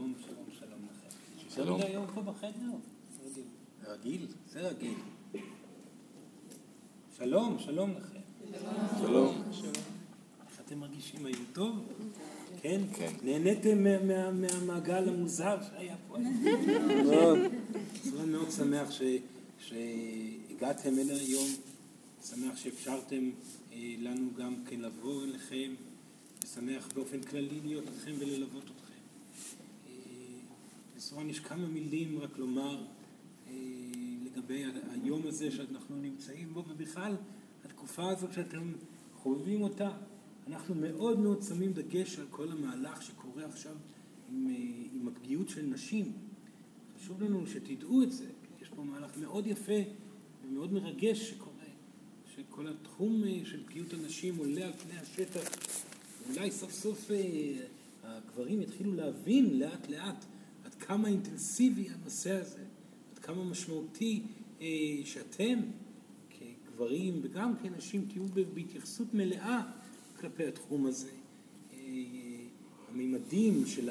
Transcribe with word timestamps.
שלום, 0.00 0.14
שלום, 0.26 0.46
שלום 0.58 0.80
לכם. 0.90 1.16
שלום. 1.54 1.80
היום 1.80 2.06
פה 2.14 2.22
בחדר? 2.22 2.50
רגיל. 3.26 3.44
רגיל? 3.86 4.26
זה 4.52 4.60
רגיל. 4.68 4.94
שלום, 7.18 7.56
שלום 7.58 7.90
לכם. 7.90 8.20
שלום. 9.00 9.42
איך 10.50 10.60
אתם 10.66 10.78
מרגישים 10.78 11.26
היום 11.26 11.44
טוב? 11.52 11.78
כן? 12.62 12.80
כן. 12.94 13.12
נהניתם 13.22 13.84
מה- 13.84 14.02
מה- 14.02 14.30
מהמעגל 14.30 15.08
המוזר 15.08 15.58
שהיה 15.70 15.96
פה? 16.08 16.16
מאוד. 17.10 17.38
אני 18.20 18.26
מאוד 18.30 18.50
שמח 18.50 18.88
שהגעתם 19.58 20.98
אליי 20.98 21.16
היום, 21.20 21.48
שמח 22.24 22.56
שאפשרתם 22.56 23.30
אה, 23.72 23.94
לנו 23.98 24.30
גם 24.38 24.54
כן 24.66 24.80
לבוא 24.80 25.24
אליכם, 25.24 25.72
ושמח 26.44 26.88
באופן 26.94 27.22
כללי 27.22 27.60
להיות 27.64 27.84
איתכם 27.94 28.12
וללוות 28.18 28.62
אתכם. 28.64 28.79
בסורן 31.10 31.30
יש 31.30 31.40
כמה 31.40 31.66
מילים 31.66 32.18
רק 32.18 32.38
לומר 32.38 32.84
אה, 33.48 33.54
לגבי 34.24 34.64
היום 34.90 35.26
הזה 35.26 35.50
שאנחנו 35.50 35.96
נמצאים 35.96 36.54
בו, 36.54 36.64
ובכלל 36.68 37.16
התקופה 37.64 38.08
הזאת 38.10 38.32
שאתם 38.32 38.72
חווים 39.16 39.62
אותה. 39.62 39.90
אנחנו 40.46 40.74
מאוד 40.74 41.18
מאוד 41.18 41.42
שמים 41.42 41.72
דגש 41.72 42.18
על 42.18 42.26
כל 42.30 42.52
המהלך 42.52 43.02
שקורה 43.02 43.44
עכשיו 43.44 43.72
עם, 44.32 44.48
אה, 44.50 44.54
עם 44.92 45.08
הפגיעות 45.08 45.48
של 45.48 45.66
נשים. 45.66 46.12
חשוב 46.98 47.22
לנו 47.22 47.46
שתדעו 47.46 48.02
את 48.02 48.12
זה. 48.12 48.26
יש 48.62 48.68
פה 48.68 48.82
מהלך 48.82 49.10
מאוד 49.16 49.46
יפה 49.46 49.80
ומאוד 50.44 50.72
מרגש 50.72 51.30
שקורה, 51.30 51.66
שכל 52.34 52.66
התחום 52.68 53.24
אה, 53.24 53.40
של 53.44 53.66
פגיעות 53.66 53.92
הנשים 53.92 54.36
עולה 54.36 54.66
על 54.66 54.72
פני 54.72 54.98
השטח. 54.98 55.50
אולי 56.28 56.50
סוף 56.50 56.72
סוף 56.72 57.10
אה, 57.10 57.16
הגברים 58.02 58.62
יתחילו 58.62 58.94
להבין 58.94 59.58
לאט 59.58 59.88
לאט 59.88 60.24
כמה 60.90 61.08
אינטנסיבי 61.08 61.88
הנושא 61.88 62.32
הזה, 62.32 62.60
עד 63.12 63.18
כמה 63.18 63.44
משמעותי 63.44 64.22
אה, 64.60 64.66
שאתם 65.04 65.58
כגברים 66.30 67.20
וגם 67.22 67.54
כנשים 67.62 68.06
תהיו 68.08 68.24
בהתייחסות 68.54 69.14
מלאה 69.14 69.60
כלפי 70.20 70.46
התחום 70.46 70.86
הזה. 70.86 71.10
אה, 71.72 71.78
הממדים 72.90 73.66
של 73.66 73.90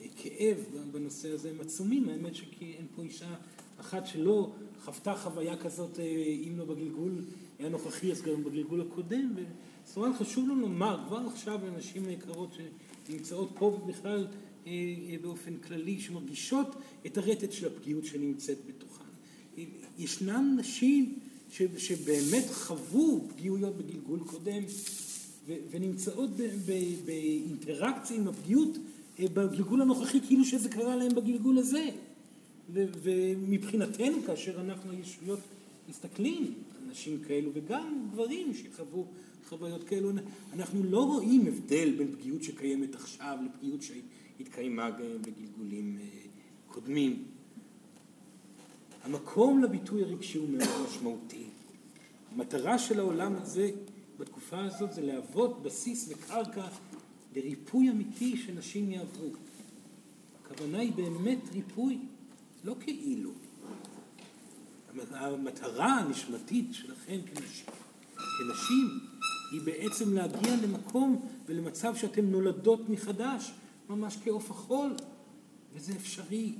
הכאב 0.00 0.56
בנושא 0.92 1.32
הזה 1.32 1.50
הם 1.50 1.60
עצומים, 1.60 2.08
האמת 2.08 2.34
שכי 2.34 2.74
אין 2.78 2.86
פה 2.96 3.02
אישה 3.02 3.34
אחת 3.80 4.06
שלא 4.06 4.52
חוותה 4.84 5.16
חוויה 5.16 5.56
כזאת, 5.56 5.98
אה, 5.98 6.04
אם 6.48 6.58
לא 6.58 6.64
בגלגול 6.64 7.24
הנוכחי, 7.58 8.12
אז 8.12 8.22
גם 8.22 8.44
בגלגול 8.44 8.80
הקודם. 8.80 9.34
וסורן 9.84 10.12
חשוב 10.18 10.48
לנו 10.48 10.60
לומר, 10.60 11.04
כבר 11.06 11.26
עכשיו 11.26 11.60
לנשים 11.66 12.06
היקרות 12.06 12.56
שנמצאות 13.06 13.50
פה 13.58 13.64
ובכלל 13.64 14.26
באופן 15.22 15.56
כללי, 15.56 16.00
שמרגישות 16.00 16.66
את 17.06 17.18
הרטט 17.18 17.52
של 17.52 17.66
הפגיעות 17.66 18.04
שנמצאת 18.04 18.58
בתוכן. 18.68 19.04
אה, 19.58 19.64
ישנן 19.98 20.56
נשים 20.58 21.18
ש- 21.50 21.62
שבאמת 21.78 22.44
חוו 22.52 23.28
פגיעויות 23.28 23.76
בגלגול 23.76 24.20
קודם, 24.26 24.62
ו- 25.46 25.56
ונמצאות 25.70 26.30
ב- 26.30 26.42
ב- 26.66 27.04
באינטראקציה 27.04 28.16
עם 28.16 28.28
הפגיעות 28.28 28.78
אה, 29.20 29.24
בגלגול 29.34 29.82
הנוכחי, 29.82 30.20
כאילו 30.20 30.44
שזה 30.44 30.68
קרה 30.68 30.96
להם 30.96 31.14
בגלגול 31.14 31.58
הזה. 31.58 31.88
ו- 32.72 32.84
ומבחינתנו, 33.02 34.22
כאשר 34.26 34.60
אנחנו 34.60 34.90
הישויות 34.90 35.40
מסתכלים 35.88 36.42
על 36.44 36.90
נשים 36.90 37.18
כאלו, 37.28 37.50
וגם 37.54 38.08
גברים 38.12 38.52
שחוו 38.54 39.04
חוויות 39.48 39.84
כאלו, 39.84 40.10
אנחנו 40.52 40.84
לא 40.84 41.04
רואים 41.06 41.46
הבדל 41.46 41.94
בין 41.98 42.12
פגיעות 42.12 42.42
שקיימת 42.42 42.94
עכשיו 42.94 43.38
לפגיעות 43.46 43.82
שהתקיימה 44.38 44.90
בגלגולים 44.90 45.98
אה, 46.00 46.06
קודמים. 46.66 47.24
המקום 49.04 49.62
לביטוי 49.62 50.02
הרגשי 50.02 50.38
הוא 50.38 50.48
מאוד 50.48 50.68
משמעותי. 50.88 51.44
המטרה 52.32 52.78
של 52.78 52.98
העולם 53.00 53.34
הזה 53.36 53.70
בתקופה 54.18 54.64
הזאת 54.64 54.92
זה 54.92 55.02
להוות 55.02 55.62
בסיס 55.62 56.08
וקרקע 56.12 56.66
לריפוי 57.36 57.90
אמיתי 57.90 58.36
שנשים 58.36 58.90
יעברו. 58.90 59.30
הכוונה 60.44 60.78
היא 60.78 60.92
באמת 60.92 61.38
ריפוי, 61.52 61.98
לא 62.64 62.74
כאילו. 62.80 63.30
המטרה 65.10 65.98
הנשמתית 65.98 66.74
שלכם 66.74 67.18
כנשים, 67.34 67.66
כנשים 68.38 69.00
היא 69.52 69.60
בעצם 69.64 70.14
להגיע 70.14 70.56
למקום 70.62 71.28
ולמצב 71.46 71.96
שאתן 71.96 72.24
נולדות 72.24 72.88
מחדש, 72.88 73.52
ממש 73.90 74.18
כעוף 74.24 74.50
החול, 74.50 74.92
וזה 75.74 75.92
אפשרי. 75.92 76.52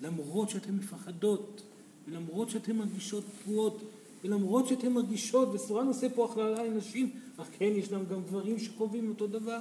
למרות 0.00 0.50
שאתן 0.50 0.74
מפחדות, 0.74 1.62
ולמרות 2.08 2.50
שאתן 2.50 2.76
מרגישות 2.76 3.24
פגועות, 3.24 3.82
ולמרות 4.24 4.68
שאתן 4.68 4.92
מרגישות, 4.92 5.48
וסורן 5.52 5.86
עושה 5.86 6.08
פה 6.10 6.24
הכללה 6.24 6.64
לנשים, 6.64 7.10
אך 7.36 7.46
כן 7.58 7.72
ישנם 7.76 8.04
גם 8.10 8.22
גברים 8.22 8.58
שחווים 8.58 9.08
אותו 9.08 9.26
דבר. 9.26 9.60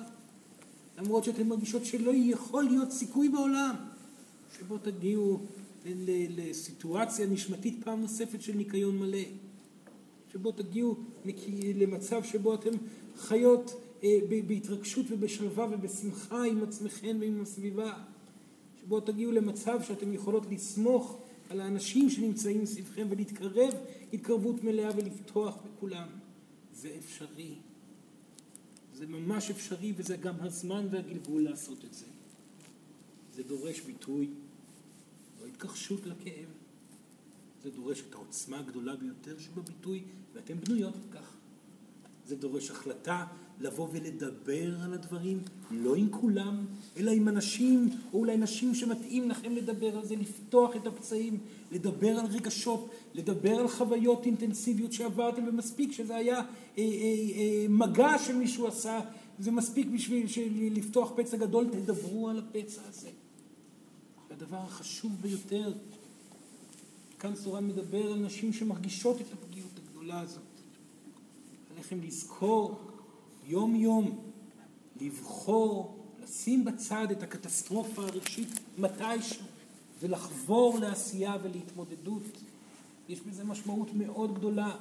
למרות 0.98 1.24
שאתן 1.24 1.48
מרגישות 1.48 1.86
שלא 1.86 2.12
יכול 2.16 2.64
להיות 2.64 2.92
סיכוי 2.92 3.30
בעולם 3.30 3.76
שבו 4.60 4.78
תגיעו 4.78 5.40
לסיטואציה 6.38 7.28
נשמתית 7.28 7.76
פעם 7.84 8.02
נוספת 8.02 8.42
של 8.42 8.56
ניקיון 8.56 9.00
מלא. 9.00 9.24
שבו 10.34 10.52
תגיעו 10.52 10.96
למצב 11.76 12.24
שבו 12.24 12.54
אתן 12.54 12.70
חיות 13.18 13.81
בהתרגשות 14.48 15.06
ובשלווה 15.10 15.68
ובשמחה 15.72 16.44
עם 16.44 16.64
עצמכן 16.64 17.18
ועם 17.20 17.42
הסביבה. 17.42 18.04
שבו 18.82 19.00
תגיעו 19.00 19.32
למצב 19.32 19.82
שאתם 19.84 20.14
יכולות 20.14 20.46
לסמוך 20.52 21.18
על 21.50 21.62
האנשים 21.62 22.10
שנמצאים 22.10 22.66
סביבכם 22.66 23.08
ולהתקרב 23.10 23.74
התקרבות 24.14 24.64
מלאה 24.64 24.90
ולבטוח 24.96 25.58
בכולם. 25.58 26.08
זה 26.74 26.96
אפשרי. 27.00 27.56
זה 28.94 29.08
ממש 29.08 29.52
אפשרי 29.52 29.94
וזה 29.96 30.18
גם 30.18 30.36
הזמן 30.40 30.88
והגלגול 30.92 31.44
לעשות 31.44 31.86
את 31.86 31.94
זה. 31.94 32.06
זה 33.34 33.44
דורש 33.44 33.80
ביטוי, 33.80 34.30
לא 35.42 35.46
התכחשות 35.48 36.06
לכאב. 36.06 36.50
זה 37.64 37.72
דורש 37.72 38.04
את 38.10 38.14
העוצמה 38.14 38.60
הגדולה 38.60 38.96
ביותר 38.96 39.40
שבביטוי, 39.40 40.04
ואתן 40.34 40.58
בנויות 40.60 40.94
לכך. 41.10 41.36
זה 42.26 42.36
דורש 42.36 42.72
החלטה 42.72 43.26
לבוא 43.62 43.88
ולדבר 43.92 44.82
על 44.84 44.94
הדברים, 44.94 45.40
לא 45.72 45.96
עם 45.96 46.10
כולם, 46.10 46.66
אלא 46.98 47.12
עם 47.12 47.28
אנשים, 47.28 47.90
או 48.14 48.20
אולי 48.20 48.38
נשים 48.38 48.76
שמתאים 48.76 49.30
לכם 49.30 49.56
לדבר 49.56 49.98
על 49.98 50.06
זה, 50.06 50.16
לפתוח 50.16 50.76
את 50.76 50.88
הפצעים, 50.88 51.38
לדבר 51.72 52.20
על 52.20 52.26
רגשות, 52.26 52.90
לדבר 53.14 53.60
על 53.60 53.68
חוויות 53.68 54.26
אינטנסיביות 54.26 54.94
שעברתם, 54.94 55.48
ומספיק 55.48 55.92
שזה 55.92 56.16
היה 56.16 56.36
אה, 56.38 56.44
אה, 56.78 56.84
אה, 56.84 57.66
מגע 57.70 58.18
שמישהו 58.18 58.68
עשה, 58.68 59.00
זה 59.40 59.52
מספיק 59.52 59.88
בשביל 59.88 60.78
לפתוח 60.78 61.12
פצע 61.16 61.38
גדול, 61.38 61.68
תדברו 61.72 62.30
על 62.30 62.40
הפצע 62.40 62.82
הזה. 62.90 63.10
זה 64.28 64.36
הדבר 64.36 64.58
החשוב 64.58 65.12
ביותר. 65.22 65.74
כאן 67.20 67.36
סורן 67.36 67.68
מדבר 67.68 68.12
על 68.12 68.20
נשים 68.20 68.54
שמרגישות 68.54 69.22
את 69.22 69.34
הפגיעות 69.34 69.72
הגדולה 69.78 70.20
הזאת. 70.20 70.42
עליכם 71.74 72.00
לזכור 72.04 72.91
יום 73.48 73.76
יום, 73.76 74.20
לבחור, 75.02 75.98
לשים 76.24 76.66
בצד 76.66 77.08
את 77.12 77.24
הקטסטרופה 77.24 78.02
הרגשית 78.02 78.60
מתישהו, 78.78 79.46
ולחבור 80.02 80.80
לעשייה 80.80 81.36
ולהתמודדות. 81.44 82.24
יש 83.10 83.22
בזה 83.22 83.44
משמעות 83.44 83.94
מאוד 83.94 84.36
גדולה. 84.36 84.76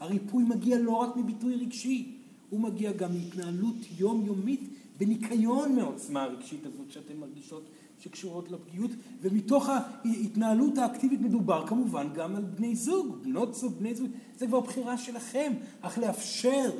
הריפוי 0.00 0.44
מגיע 0.44 0.78
לא 0.78 0.90
רק 0.90 1.16
מביטוי 1.16 1.54
רגשי, 1.54 2.16
הוא 2.50 2.60
מגיע 2.60 2.92
גם 2.92 3.14
מהתנהלות 3.14 3.76
יומיומית 3.98 4.60
בניקיון 4.98 5.76
מהעוצמה 5.76 6.22
הרגשית 6.22 6.66
הזאת 6.66 6.90
שאתן 6.90 7.16
מרגישות 7.16 7.62
שקשורות 8.00 8.50
לפגיעות, 8.50 8.90
ומתוך 9.22 9.68
ההתנהלות 9.68 10.78
האקטיבית 10.78 11.20
מדובר 11.20 11.66
כמובן 11.66 12.08
גם 12.14 12.36
על 12.36 12.42
בני 12.42 12.76
זוג, 12.76 13.16
בנות 13.22 13.54
זוג, 13.54 13.72
בני 13.78 13.94
זוג, 13.94 14.08
זה 14.36 14.46
כבר 14.46 14.60
בחירה 14.60 14.98
שלכם, 14.98 15.52
אך 15.80 15.98
לאפשר 15.98 16.70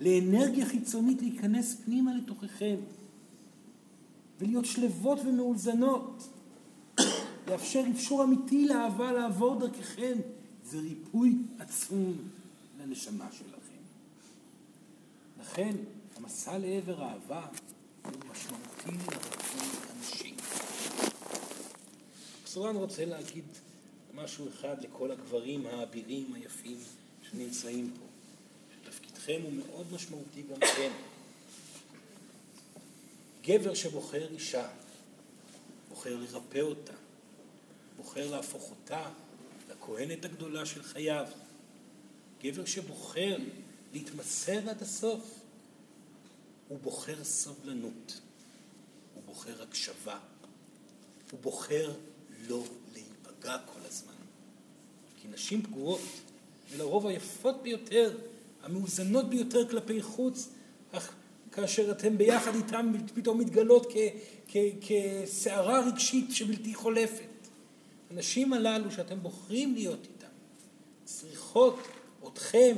לאנרגיה 0.00 0.66
חיצונית 0.66 1.22
להיכנס 1.22 1.76
פנימה 1.84 2.14
לתוככם 2.14 2.76
ולהיות 4.40 4.64
שלוות 4.64 5.18
ומאוזנות, 5.26 6.28
לאפשר 7.48 7.82
אפשור 7.92 8.24
אמיתי 8.24 8.66
לאהבה 8.66 9.12
לעבור 9.12 9.58
דרככם, 9.58 10.18
זה 10.64 10.78
ריפוי 10.78 11.38
עצום 11.58 12.16
לנשמה 12.80 13.28
שלכם. 13.32 13.64
לכן 15.40 15.76
המסע 16.16 16.58
לעבר 16.58 17.02
אהבה 17.02 17.46
הוא 18.04 18.12
משמעותי 18.32 19.04
לרצון 19.06 19.68
אנשים. 19.96 20.34
סורן 22.46 22.76
רוצה 22.76 23.04
להגיד 23.04 23.44
משהו 24.14 24.48
אחד 24.48 24.76
לכל 24.84 25.10
הגברים 25.10 25.66
האבירים 25.66 26.34
היפים 26.34 26.78
שנמצאים 27.22 27.90
פה, 27.98 28.13
שתפקידכם 29.24 29.42
הוא 29.42 29.52
מאוד 29.52 29.92
משמעותי 29.92 30.42
גם 30.42 30.60
כן. 30.60 30.92
גבר 33.42 33.74
שבוחר 33.74 34.28
אישה, 34.32 34.68
בוחר 35.88 36.16
לרפא 36.16 36.60
אותה, 36.60 36.92
בוחר 37.96 38.30
להפוך 38.30 38.70
אותה 38.70 39.10
לכהנת 39.70 40.24
הגדולה 40.24 40.66
של 40.66 40.82
חייו. 40.82 41.26
גבר 42.42 42.64
שבוחר 42.64 43.36
להתמסר 43.92 44.70
עד 44.70 44.82
הסוף, 44.82 45.40
הוא 46.68 46.78
בוחר 46.78 47.24
סובלנות, 47.24 48.20
הוא 49.14 49.22
בוחר 49.26 49.62
הקשבה, 49.62 50.18
הוא 51.30 51.40
בוחר 51.40 51.92
לא 52.48 52.64
להיפגע 52.92 53.58
כל 53.58 53.80
הזמן. 53.84 54.14
כי 55.22 55.28
נשים 55.28 55.62
פגועות, 55.62 56.00
ולרוב 56.70 57.06
היפות 57.06 57.62
ביותר, 57.62 58.16
המאוזנות 58.64 59.30
ביותר 59.30 59.68
כלפי 59.68 60.02
חוץ, 60.02 60.48
אך 60.92 61.14
כאשר 61.52 61.90
אתם 61.90 62.18
ביחד 62.18 62.54
איתם 62.54 62.92
פתאום 63.14 63.38
מתגלות 63.38 63.92
כסערה 64.80 65.86
רגשית 65.86 66.30
שבלתי 66.30 66.74
חולפת. 66.74 67.48
הנשים 68.10 68.52
הללו 68.52 68.90
שאתם 68.90 69.22
בוחרים 69.22 69.74
להיות 69.74 70.06
איתן 70.06 70.26
צריכות 71.04 71.78
אתכם 72.26 72.76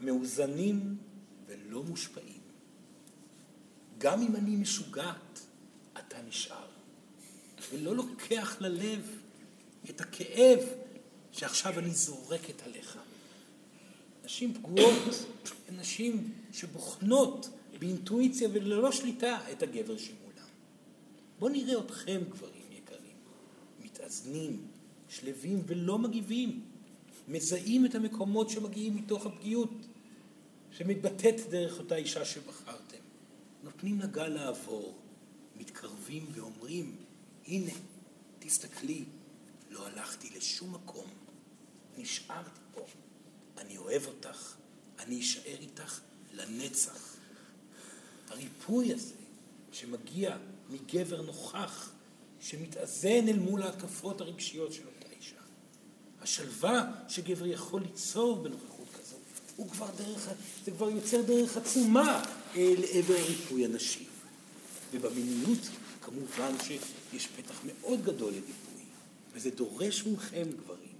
מאוזנים 0.00 0.96
ולא 1.46 1.82
מושפעים. 1.82 2.40
גם 3.98 4.22
אם 4.22 4.36
אני 4.36 4.56
משוגעת, 4.56 5.40
אתה 5.98 6.16
נשאר. 6.28 6.66
ולא 7.72 7.96
לוקח 7.96 8.56
ללב 8.60 9.18
את 9.90 10.00
הכאב 10.00 10.58
שעכשיו 11.32 11.78
אני 11.78 11.90
זורקת 11.90 12.62
עליך. 12.62 12.98
נשים 14.26 14.54
פגועות 14.54 15.26
נשים 15.76 16.32
שבוחנות 16.52 17.48
באינטואיציה 17.78 18.48
וללא 18.52 18.92
שליטה 18.92 19.38
את 19.52 19.62
הגבר 19.62 19.98
שמולם. 19.98 20.48
בואו 21.38 21.52
נראה 21.52 21.80
אתכם, 21.80 22.20
גברים 22.30 22.72
יקרים, 22.72 23.16
מתאזנים, 23.84 24.66
שלווים 25.08 25.62
ולא 25.66 25.98
מגיבים, 25.98 26.64
מזהים 27.28 27.86
את 27.86 27.94
המקומות 27.94 28.50
שמגיעים 28.50 28.96
מתוך 28.96 29.26
הפגיעות, 29.26 29.70
שמתבטאת 30.70 31.40
דרך 31.50 31.78
אותה 31.78 31.96
אישה 31.96 32.24
שבחרתם. 32.24 33.02
נותנים 33.62 34.00
לגל 34.00 34.28
לעבור, 34.28 34.94
מתקרבים 35.56 36.26
ואומרים, 36.32 36.96
הנה, 37.46 37.72
תסתכלי, 38.38 39.04
לא 39.70 39.86
הלכתי 39.86 40.30
לשום 40.36 40.74
מקום, 40.74 41.06
נשארתי 41.98 42.60
פה, 42.74 42.86
אני 43.58 43.76
אוהב 43.76 44.06
אותך, 44.06 44.54
אני 44.98 45.20
אשאר 45.20 45.56
איתך 45.60 46.00
לנצח. 46.34 47.16
הריפוי 48.28 48.92
הזה 48.92 49.14
שמגיע 49.72 50.36
מגבר 50.70 51.22
נוכח, 51.22 51.90
שמתאזן 52.40 53.28
אל 53.28 53.38
מול 53.38 53.62
ההתקפות 53.62 54.20
הרגשיות 54.20 54.72
של 54.72 54.82
אותה 54.86 55.14
אישה. 55.18 55.36
השלווה 56.20 56.92
שגבר 57.08 57.46
יכול 57.46 57.82
ליצור 57.82 58.36
בנוכחות 58.36 58.86
כזו, 59.00 59.16
הוא 59.56 59.70
כבר 59.70 59.90
דרך, 59.98 60.28
זה 60.64 60.70
כבר 60.70 60.90
יוצר 60.90 61.22
דרך 61.22 61.56
עצומה 61.56 62.24
לעבר 62.56 63.14
הריפוי 63.14 63.64
הנשי. 63.64 64.06
ובמיניות 64.92 65.68
כמובן 66.00 66.52
שיש 66.62 67.26
פתח 67.26 67.60
מאוד 67.66 68.02
גדול 68.04 68.32
לריפוי, 68.32 68.82
וזה 69.32 69.50
דורש 69.50 70.06
מכם 70.06 70.46
גברים, 70.62 70.96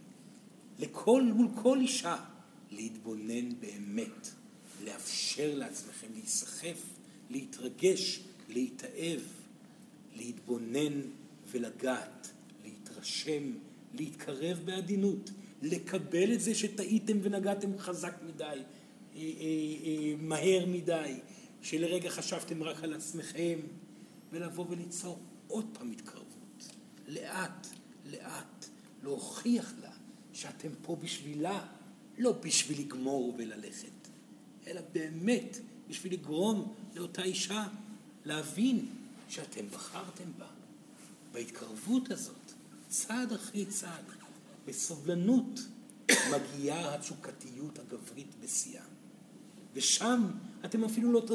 לכל, 0.79 1.23
מול 1.23 1.49
כל 1.63 1.79
אישה, 1.81 2.17
להתבונן 2.71 3.61
באמת, 3.61 4.31
לאפשר 4.85 5.55
לעצמכם 5.55 6.07
להיסחף, 6.15 6.83
להתרגש, 7.31 8.21
להתאהב, 8.49 9.21
להתבונן 10.17 11.01
ולגעת, 11.51 12.31
להתרשם, 12.65 13.53
להתקרב 13.95 14.61
בעדינות, 14.65 15.31
לקבל 15.63 16.33
את 16.33 16.41
זה 16.41 16.55
שטעיתם 16.55 17.19
ונגעתם 17.23 17.79
חזק 17.79 18.15
מדי, 18.27 18.45
אה, 18.45 18.57
אה, 19.15 19.23
אה, 19.85 20.15
מהר 20.21 20.67
מדי, 20.67 21.15
שלרגע 21.63 22.11
חשבתם 22.11 22.63
רק 22.63 22.85
על 22.85 22.95
עצמכם, 22.95 23.59
ולבוא 24.33 24.67
וליצור 24.69 25.19
עוד 25.47 25.67
פעם 25.73 25.91
התקרבות, 25.91 26.69
לאט, 27.09 27.67
לאט, 28.11 28.67
להוכיח 29.03 29.73
לה 29.83 29.91
שאתם 30.33 30.69
פה 30.83 30.97
בשבילה, 30.97 31.67
לא 32.19 32.33
בשביל 32.33 32.81
לגמור 32.81 33.35
וללכת, 33.39 34.09
אלא 34.67 34.81
באמת 34.93 35.59
בשביל 35.89 36.13
לגרום 36.13 36.75
לאותה 36.95 37.23
אישה 37.23 37.67
להבין 38.25 38.87
שאתם 39.29 39.67
בחרתם 39.71 40.31
בה. 40.39 40.47
בהתקרבות 41.33 42.11
הזאת, 42.11 42.53
צעד 42.89 43.33
אחרי 43.33 43.67
צעד, 43.67 44.05
בסובלנות, 44.67 45.61
מגיעה 46.11 46.95
התשוקתיות 46.95 47.79
הגברית 47.79 48.35
בשיאה. 48.45 48.85
ושם 49.75 50.27
אתם 50.65 50.85
אפילו 50.85 51.13
לא 51.13 51.27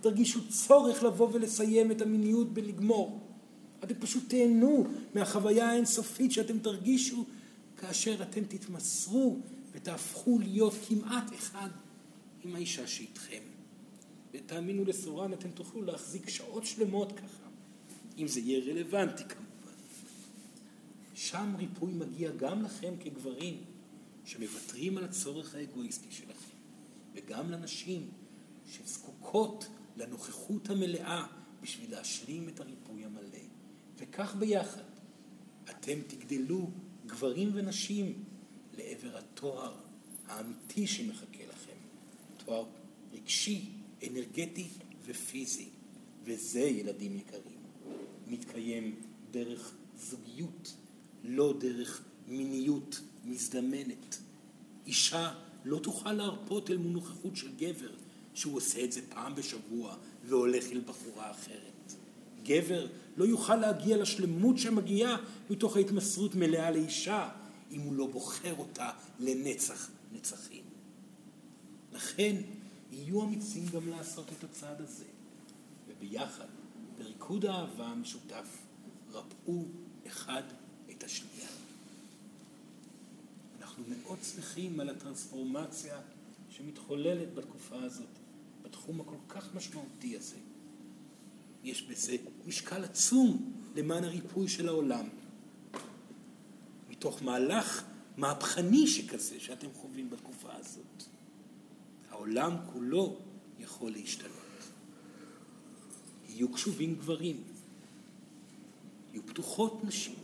תרגישו 0.00 0.48
צורך 0.48 1.02
לבוא 1.02 1.28
ולסיים 1.32 1.90
את 1.90 2.02
המיניות 2.02 2.54
בלגמור. 2.54 3.20
אתם 3.84 3.94
פשוט 3.94 4.22
תהנו 4.28 4.86
מהחוויה 5.14 5.70
האינסופית 5.70 6.32
שאתם 6.32 6.58
תרגישו 6.58 7.24
כאשר 7.76 8.22
אתם 8.22 8.44
תתמסרו 8.44 9.38
ותהפכו 9.72 10.38
להיות 10.38 10.74
כמעט 10.88 11.34
אחד 11.34 11.68
עם 12.44 12.54
האישה 12.54 12.86
שאיתכם. 12.86 13.42
ותאמינו 14.34 14.84
לסורן, 14.84 15.32
אתם 15.32 15.50
תוכלו 15.50 15.82
להחזיק 15.82 16.28
שעות 16.28 16.64
שלמות 16.64 17.12
ככה, 17.12 17.48
אם 18.18 18.28
זה 18.28 18.40
יהיה 18.40 18.72
רלוונטי 18.72 19.24
כמובן. 19.24 19.78
שם 21.14 21.54
ריפוי 21.58 21.92
מגיע 21.92 22.30
גם 22.30 22.62
לכם 22.62 22.94
כגברים, 23.00 23.64
שמוותרים 24.24 24.98
על 24.98 25.04
הצורך 25.04 25.54
האגואיסטי 25.54 26.10
שלכם, 26.10 26.56
וגם 27.14 27.50
לנשים 27.50 28.08
שזקוקות 28.66 29.66
לנוכחות 29.96 30.70
המלאה 30.70 31.26
בשביל 31.62 31.90
להשלים 31.90 32.48
את 32.48 32.60
הריפוי 32.60 33.04
המלא. 33.04 33.38
וכך 33.98 34.34
ביחד 34.38 34.82
אתם 35.70 35.98
תגדלו 36.06 36.70
גברים 37.06 37.50
ונשים 37.54 38.24
לעבר 38.80 39.18
התואר 39.18 39.72
האמיתי 40.28 40.86
שמחכה 40.86 41.42
לכם. 41.48 41.76
תואר 42.44 42.64
רגשי, 43.12 43.64
אנרגטי 44.08 44.68
ופיזי. 45.06 45.68
וזה, 46.24 46.60
ילדים 46.60 47.18
יקרים, 47.18 47.60
מתקיים 48.26 48.94
דרך 49.30 49.74
זוגיות, 49.98 50.74
לא 51.24 51.54
דרך 51.60 52.02
מיניות 52.28 53.00
מזדמנת. 53.24 54.18
אישה 54.86 55.32
לא 55.64 55.78
תוכל 55.78 56.12
להרפות 56.12 56.70
אל 56.70 56.76
מול 56.76 56.92
נוכחות 56.92 57.36
של 57.36 57.48
גבר 57.56 57.90
שהוא 58.34 58.56
עושה 58.56 58.84
את 58.84 58.92
זה 58.92 59.00
פעם 59.08 59.34
בשבוע 59.34 59.96
והולך 60.24 60.64
אל 60.72 60.80
בחורה 60.80 61.30
אחרת. 61.30 61.94
גבר 62.44 62.86
לא 63.16 63.24
יוכל 63.24 63.56
להגיע 63.56 63.96
לשלמות 63.96 64.58
שמגיעה 64.58 65.16
מתוך 65.50 65.76
ההתמסרות 65.76 66.34
מלאה 66.34 66.70
לאישה 66.70 67.28
אם 67.70 67.80
הוא 67.80 67.94
לא 67.94 68.06
בוחר 68.06 68.54
אותה 68.58 68.90
לנצח 69.18 69.90
נצחים. 70.12 70.64
לכן 71.92 72.36
יהיו 72.90 73.22
אמיצים 73.22 73.66
גם 73.66 73.88
לעשות 73.88 74.26
את 74.38 74.44
הצעד 74.44 74.80
הזה, 74.80 75.04
וביחד, 75.88 76.46
בריקוד 76.98 77.44
האהבה 77.44 77.86
המשותף, 77.86 78.58
רפאו 79.12 79.64
אחד 80.06 80.42
את 80.90 81.04
השנייה. 81.04 81.48
אנחנו 83.60 83.84
מאוד 83.88 84.18
שמחים 84.22 84.80
על 84.80 84.88
הטרנספורמציה 84.88 86.00
שמתחוללת 86.50 87.34
בתקופה 87.34 87.82
הזאת, 87.82 88.18
בתחום 88.62 89.00
הכל 89.00 89.16
כך 89.28 89.54
משמעותי 89.54 90.16
הזה. 90.16 90.36
יש 91.64 91.82
בזה 91.82 92.16
משקל 92.46 92.84
עצום 92.84 93.52
למען 93.76 94.04
הריפוי 94.04 94.48
של 94.48 94.68
העולם. 94.68 95.08
מתוך 97.00 97.22
מהלך 97.22 97.84
מהפכני 98.16 98.86
שכזה 98.86 99.40
שאתם 99.40 99.66
חווים 99.74 100.10
בתקופה 100.10 100.48
הזאת. 100.52 101.04
העולם 102.10 102.56
כולו 102.72 103.16
יכול 103.58 103.92
להשתנות. 103.92 104.32
יהיו 106.28 106.52
קשובים 106.52 106.94
גברים, 106.94 107.42
יהיו 109.12 109.26
פתוחות 109.26 109.84
נשים, 109.84 110.14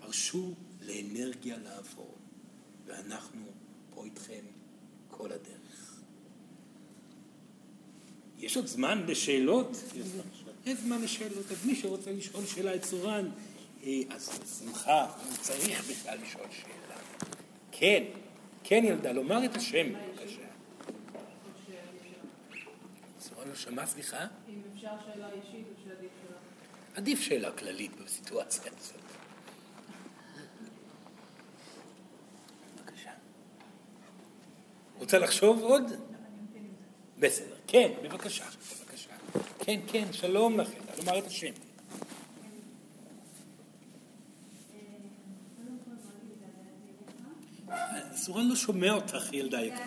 הרשו 0.00 0.54
לאנרגיה 0.86 1.56
לעבור, 1.58 2.14
ואנחנו 2.86 3.46
פה 3.94 4.04
איתכם 4.04 4.44
כל 5.10 5.32
הדרך. 5.32 6.00
יש 8.38 8.56
עוד 8.56 8.66
זמן 8.66 9.04
לשאלות? 9.06 9.76
אין 10.66 10.76
זמן 10.76 11.02
לשאלות, 11.02 11.50
אז 11.50 11.66
מי 11.66 11.76
שרוצה 11.76 12.12
לשאול 12.12 12.46
שאלה 12.46 12.74
את 12.74 12.82
צורן, 12.82 13.26
אה, 13.26 13.53
אז 14.10 14.38
בשמחה, 14.42 15.02
הוא 15.02 15.36
צריך 15.40 15.90
בכלל 15.90 16.18
לשאול 16.22 16.46
שאלה. 16.50 16.96
כן, 17.72 18.04
כן 18.64 18.82
ילדה, 18.84 19.12
לומר 19.12 19.44
את 19.44 19.56
השם, 19.56 19.86
בבקשה. 19.92 20.40
צורן 23.18 23.48
לא 23.48 23.54
שמע, 23.54 23.86
סליחה? 23.86 24.26
אם 24.48 24.60
אפשר 24.74 24.90
שאלה 25.04 25.28
אישית 25.32 25.66
או 25.68 25.84
שעדיף 25.84 26.10
שלך. 26.22 26.38
עדיף 26.94 27.20
שאלה 27.20 27.52
כללית 27.52 27.96
בסיטואציה 27.96 28.72
הזאת. 28.80 29.00
בבקשה. 32.76 33.10
רוצה 34.98 35.18
לחשוב 35.18 35.62
עוד? 35.62 35.82
בסדר. 37.18 37.56
כן, 37.66 37.92
בבקשה. 38.02 38.44
בבקשה. 38.44 39.10
כן, 39.58 39.80
כן, 39.86 40.12
שלום 40.12 40.60
לכם. 40.60 40.78
לומר 40.98 41.18
את 41.18 41.26
השם. 41.26 41.52
סורן 48.16 48.48
לא 48.48 48.56
שומע 48.56 48.92
אותך, 48.92 49.32
ילדה 49.32 49.62
יקרה. 49.62 49.86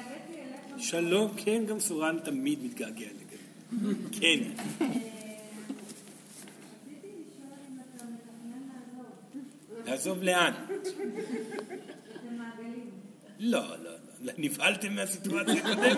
שלום, 0.78 1.32
כן, 1.38 1.66
גם 1.66 1.80
סורן 1.80 2.20
תמיד 2.24 2.64
מתגעגע 2.64 3.06
לגבי. 3.06 3.94
כן. 4.20 4.40
לעזוב 9.86 10.24
לאן? 10.24 10.54
לא, 13.40 13.78
לא, 13.78 13.92
לא. 13.92 14.07
נבהלתם 14.38 14.96
מהסיטואציה 14.96 15.56
הקודמת? 15.56 15.98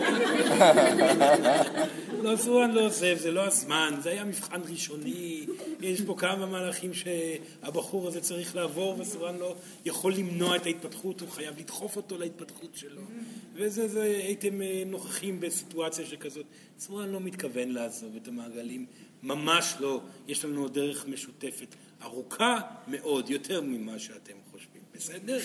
לא, 2.23 2.35
סורן 2.35 2.71
לא 2.71 2.85
עוזב, 2.85 3.17
זה 3.17 3.31
לא 3.31 3.45
הזמן, 3.45 3.93
זה 4.03 4.09
היה 4.09 4.23
מבחן 4.23 4.61
ראשוני, 4.69 5.45
יש 5.81 6.01
פה 6.01 6.15
כמה 6.17 6.45
מהלכים 6.45 6.91
שהבחור 6.93 8.07
הזה 8.07 8.21
צריך 8.21 8.55
לעבור, 8.55 8.99
וסורן 8.99 9.35
לא 9.35 9.55
יכול 9.85 10.13
למנוע 10.13 10.55
את 10.55 10.65
ההתפתחות, 10.65 11.21
הוא 11.21 11.29
חייב 11.29 11.59
לדחוף 11.59 11.95
אותו 11.95 12.17
להתפתחות 12.17 12.75
שלו. 12.75 13.01
וזה, 13.53 13.87
זה, 13.87 14.01
הייתם 14.01 14.61
אה, 14.61 14.83
נוכחים 14.85 15.39
בסיטואציה 15.39 16.05
שכזאת. 16.05 16.45
סורן 16.79 17.09
לא 17.09 17.19
מתכוון 17.19 17.69
לעזוב 17.69 18.15
את 18.15 18.27
המעגלים, 18.27 18.85
ממש 19.23 19.75
לא. 19.79 20.01
יש 20.27 20.45
לנו 20.45 20.67
דרך 20.67 21.07
משותפת 21.07 21.75
ארוכה 22.03 22.59
מאוד, 22.87 23.29
יותר 23.29 23.61
ממה 23.61 23.99
שאתם 23.99 24.33
חושבים. 24.33 24.48
בסדר? 24.99 25.39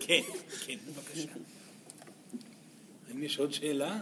כן, 0.00 0.20
כן, 0.66 0.78
בבקשה. 0.88 1.32
האם 3.08 3.22
יש 3.22 3.38
עוד 3.38 3.52
שאלה? 3.52 4.00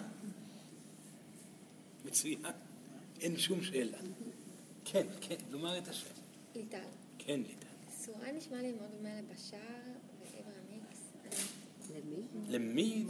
מצוין. 2.04 2.40
אין 3.20 3.38
שום 3.38 3.62
שאלה. 3.62 3.98
כן, 4.84 5.06
כן, 5.20 5.34
לומר 5.50 5.78
את 5.78 5.88
השם. 5.88 6.10
ליטל. 6.54 6.78
כן, 7.18 7.40
ליטל. 7.40 7.66
סורה 7.90 8.32
נשמע 8.32 8.62
לי 8.62 8.72
מאוד 8.72 8.90
דומה 8.96 9.20
לבשאר 9.20 9.58
ואיברהימיקס. 10.20 11.00
למי? 11.90 12.22
למי? 12.48 13.06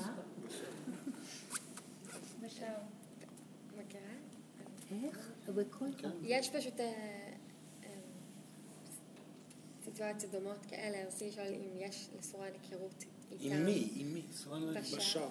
בשאר. 2.42 2.76
מכירה? 3.78 4.14
איך? 5.04 5.30
יש 6.22 6.50
פשוט 6.50 6.80
אה, 6.80 7.31
סיטואציות 9.84 10.32
דומות 10.32 10.66
כאלה, 10.68 11.06
רציתי 11.06 11.28
לשאול 11.30 11.46
אם 11.46 11.80
יש 11.80 12.08
לסורן 12.18 12.48
היכרות 12.62 13.04
איתם. 13.32 13.44
עם 13.44 13.64
מי? 13.64 13.88
עם 13.96 14.14
מי? 14.14 14.22
סורן 14.34 14.74
בשער. 14.74 14.98
בשער. 14.98 15.28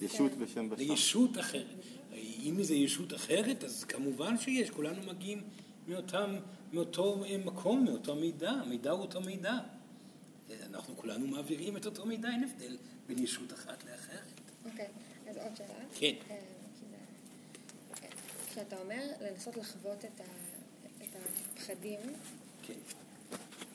ישות 0.00 0.32
בשם 0.32 0.68
זה 0.68 0.74
בשם. 0.76 0.92
ישות 0.92 1.38
אחרת. 1.38 1.66
אם 2.14 2.62
זה 2.62 2.74
ישות 2.74 3.14
אחרת, 3.14 3.64
אז 3.64 3.84
כמובן 3.84 4.38
שיש, 4.38 4.70
כולנו 4.70 5.02
מגיעים 5.02 5.42
מאותם, 5.88 6.36
מאותו 6.72 7.24
אה, 7.24 7.38
מקום, 7.38 7.84
מאותו 7.84 8.14
מידע, 8.16 8.50
המידע 8.50 8.90
הוא 8.90 9.00
אותו 9.00 9.20
מידע. 9.20 9.58
אנחנו 10.62 10.96
כולנו 10.96 11.26
מעבירים 11.26 11.76
את 11.76 11.86
אותו 11.86 12.06
מידע, 12.06 12.28
אין 12.28 12.44
הבדל 12.44 12.76
בין 13.06 13.18
ישות 13.24 13.52
אחת 13.52 13.84
לאחרת. 13.84 14.20
אוקיי, 14.64 14.88
אז 15.28 15.36
עוד 15.36 15.56
שאלה. 15.56 15.68
כן. 15.94 16.14
אה, 16.30 16.38
כשאתה 18.50 18.76
אומר 18.80 19.02
לנסות 19.20 19.56
לחוות 19.56 20.04
את 20.04 20.20
ה- 20.20 20.24
את 21.70 21.76
הפחדים, 21.76 21.98
כן. 22.66 22.74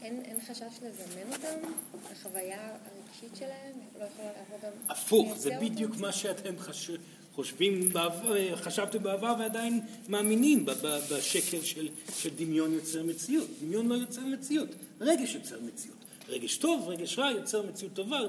אין 0.01 0.21
אין 0.25 0.37
חשש 0.47 0.61
לזמן 0.83 1.33
אותם? 1.33 1.69
החוויה 2.11 2.59
הרגשית 2.69 3.35
שלהם 3.35 3.73
לא 3.99 4.05
יכולה 4.05 4.27
לעבור 4.37 4.59
גם... 4.63 4.71
הפוך, 4.89 5.37
זה 5.37 5.57
בדיוק 5.61 5.91
אותם? 5.91 6.01
מה 6.01 6.11
שאתם 6.11 6.59
חש... 6.59 6.89
חושבים, 7.35 7.89
בעבר, 7.89 8.55
חשבתם 8.55 9.03
בעבר 9.03 9.35
ועדיין 9.39 9.81
מאמינים 10.09 10.65
בשקר 11.11 11.61
של, 11.63 11.87
של 12.17 12.29
דמיון 12.35 12.73
יוצר 12.73 13.03
מציאות. 13.03 13.47
דמיון 13.61 13.87
לא 13.87 13.95
יוצר 13.95 14.21
מציאות, 14.21 14.69
רגש 15.01 15.35
יוצר 15.35 15.59
מציאות. 15.61 15.97
רגש 16.29 16.57
טוב, 16.57 16.87
רגש 16.87 17.19
רע 17.19 17.31
יוצר 17.31 17.61
מציאות 17.61 17.93
טובה. 17.93 18.19
אז 18.19 18.25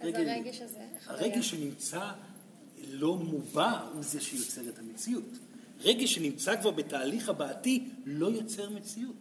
הרגש 0.00 0.60
הזה, 0.60 0.78
החוויה- 0.96 1.20
הרגש 1.20 1.50
שנמצא 1.50 2.10
לא 2.90 3.16
מובע 3.16 3.80
הוא 3.94 4.02
זה 4.02 4.20
שיוצר 4.20 4.68
את 4.68 4.78
המציאות. 4.78 5.24
רגש 5.80 6.14
שנמצא 6.14 6.60
כבר 6.60 6.70
בתהליך 6.70 7.28
הבעתי 7.28 7.84
לא 8.06 8.26
יוצר 8.26 8.70
מציאות. 8.70 9.14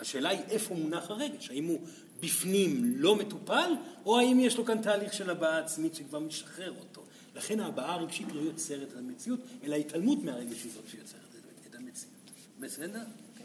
השאלה 0.00 0.28
היא 0.28 0.40
איפה 0.48 0.74
מונח 0.74 1.10
הרגש, 1.10 1.50
האם 1.50 1.64
הוא 1.64 1.80
בפנים 2.22 2.92
לא 2.96 3.16
מטופל, 3.16 3.72
או 4.06 4.18
האם 4.18 4.40
יש 4.40 4.56
לו 4.56 4.64
כאן 4.64 4.82
תהליך 4.82 5.12
של 5.12 5.30
הבעה 5.30 5.58
עצמית 5.58 5.94
שכבר 5.94 6.18
משחרר 6.18 6.74
אותו. 6.80 7.02
לכן 7.36 7.60
ההבעה 7.60 7.94
הרגשית 7.94 8.26
לא 8.34 8.40
יוצרת 8.40 8.88
את 8.92 8.96
המציאות, 8.96 9.40
אלא 9.64 9.74
ההתעלמות 9.74 10.22
מהרגש 10.22 10.64
היא 10.64 10.72
זאת 10.72 10.84
שיוצרת 10.90 11.20
את- 11.68 11.74
המציאות. 11.74 12.14
בסדר? 12.60 13.00
כן. 13.38 13.44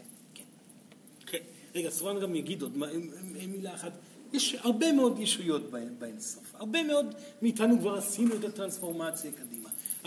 כן. 1.26 1.38
רגע, 1.74 1.90
סורן 1.90 2.20
גם 2.20 2.34
יגיד 2.34 2.62
עוד 2.62 2.76
מילה 3.48 3.74
אחת. 3.74 3.92
יש 4.32 4.54
הרבה 4.54 4.92
מאוד 4.92 5.18
ישויות 5.18 5.62
באינסוף. 5.98 6.54
הרבה 6.54 6.82
מאוד 6.82 7.06
מאיתנו 7.42 7.78
כבר 7.80 7.94
עשינו 7.96 8.34
את 8.36 8.44
הטרנספורמציה 8.44 9.32
קדימה. 9.32 9.55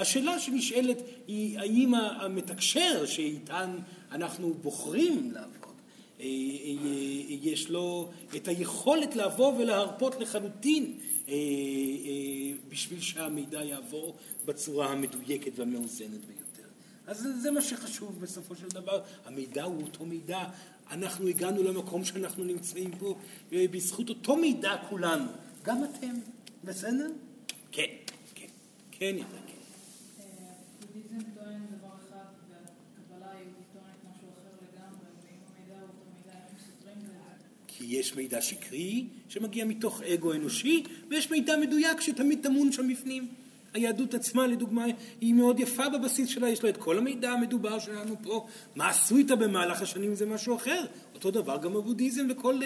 השאלה 0.02 0.40
שנשאלת 0.40 0.98
היא 1.28 1.60
האם 1.60 1.94
המתקשר 1.96 3.06
שאיתן 3.06 3.78
אנחנו 4.12 4.54
בוחרים 4.54 5.32
לעבוד, 5.32 5.54
אה, 6.20 6.26
אה, 6.26 6.30
יש 7.42 7.70
לו 7.70 8.10
את 8.36 8.48
היכולת 8.48 9.16
לבוא 9.16 9.54
ולהרפות 9.58 10.16
לחלוטין 10.20 10.94
אה, 11.28 11.34
אה, 11.34 11.38
בשביל 12.70 13.02
שהמידע 13.02 13.64
יעבור 13.64 14.16
בצורה 14.46 14.88
המדויקת 14.92 15.52
והמאוזנת 15.56 16.10
ביותר. 16.26 16.70
אז 17.08 17.28
זה- 17.42 17.52
מה 17.52 17.62
שחשוב 17.62 18.20
בסופו 18.22 18.56
של 18.56 18.68
דבר. 18.68 19.02
המידע 19.26 19.64
הוא 19.64 19.82
אותו 19.82 20.06
מידע. 20.06 20.44
אנחנו 20.92 21.28
הגענו 21.28 21.64
למקום 21.64 22.06
שאנחנו 22.06 22.44
נמצאים 22.44 22.92
בו 22.92 23.16
אה, 23.54 23.66
בזכות 23.72 24.10
אותו 24.10 24.36
מידע 24.36 24.76
כולנו. 24.90 25.32
גם 25.64 25.84
אתם. 25.84 26.14
בסדר? 26.64 27.08
כן, 27.72 27.86
כן. 28.36 28.46
כן, 28.92 29.16
ידע, 29.18 29.26
כן. 29.48 29.54
בודהיזם 30.82 31.30
טוען 31.36 31.62
דבר 31.78 31.88
אחד 32.10 32.26
והקבלה 32.50 33.32
היהודית 33.32 33.66
טוענת 33.74 34.00
משהו 34.10 34.28
אחר 34.30 34.56
לגמרי, 34.62 35.08
ואם 35.24 35.38
המידע 35.58 35.80
הוא 35.80 35.88
אותו 35.88 36.04
מידע, 36.16 36.38
איך 36.40 36.56
מסתדרים 36.56 37.00
בזה? 37.00 37.18
כי 37.68 37.79
יש 37.90 38.16
מידע 38.16 38.42
שקרי 38.42 39.06
שמגיע 39.30 39.66
מתוך 39.66 40.02
אגו 40.02 40.34
אנושי, 40.34 40.84
ויש 41.10 41.32
מידע 41.32 41.58
מדויק 41.58 42.02
שתמיד 42.02 42.40
טמון 42.44 42.72
שם 42.72 42.88
בפנים. 42.88 43.28
היהדות 43.74 44.14
עצמה, 44.14 44.48
לדוגמה, 44.48 44.86
היא 45.22 45.34
מאוד 45.34 45.60
יפה 45.60 45.90
בבסיס 45.90 46.30
שלה, 46.30 46.50
יש 46.50 46.64
לה 46.64 46.70
את 46.70 46.78
כל 46.78 46.98
המידע 46.98 47.32
המדובר 47.32 47.80
שלנו 47.80 48.16
פה. 48.24 48.48
מה 48.76 48.90
עשו 48.90 49.18
איתה 49.18 49.36
במהלך 49.36 49.82
השנים 49.82 50.16
זה 50.16 50.26
משהו 50.26 50.56
אחר. 50.56 50.86
אותו 51.16 51.32
דבר 51.32 51.58
גם 51.58 51.74
בבודהיזם 51.74 52.28
וכל 52.30 52.60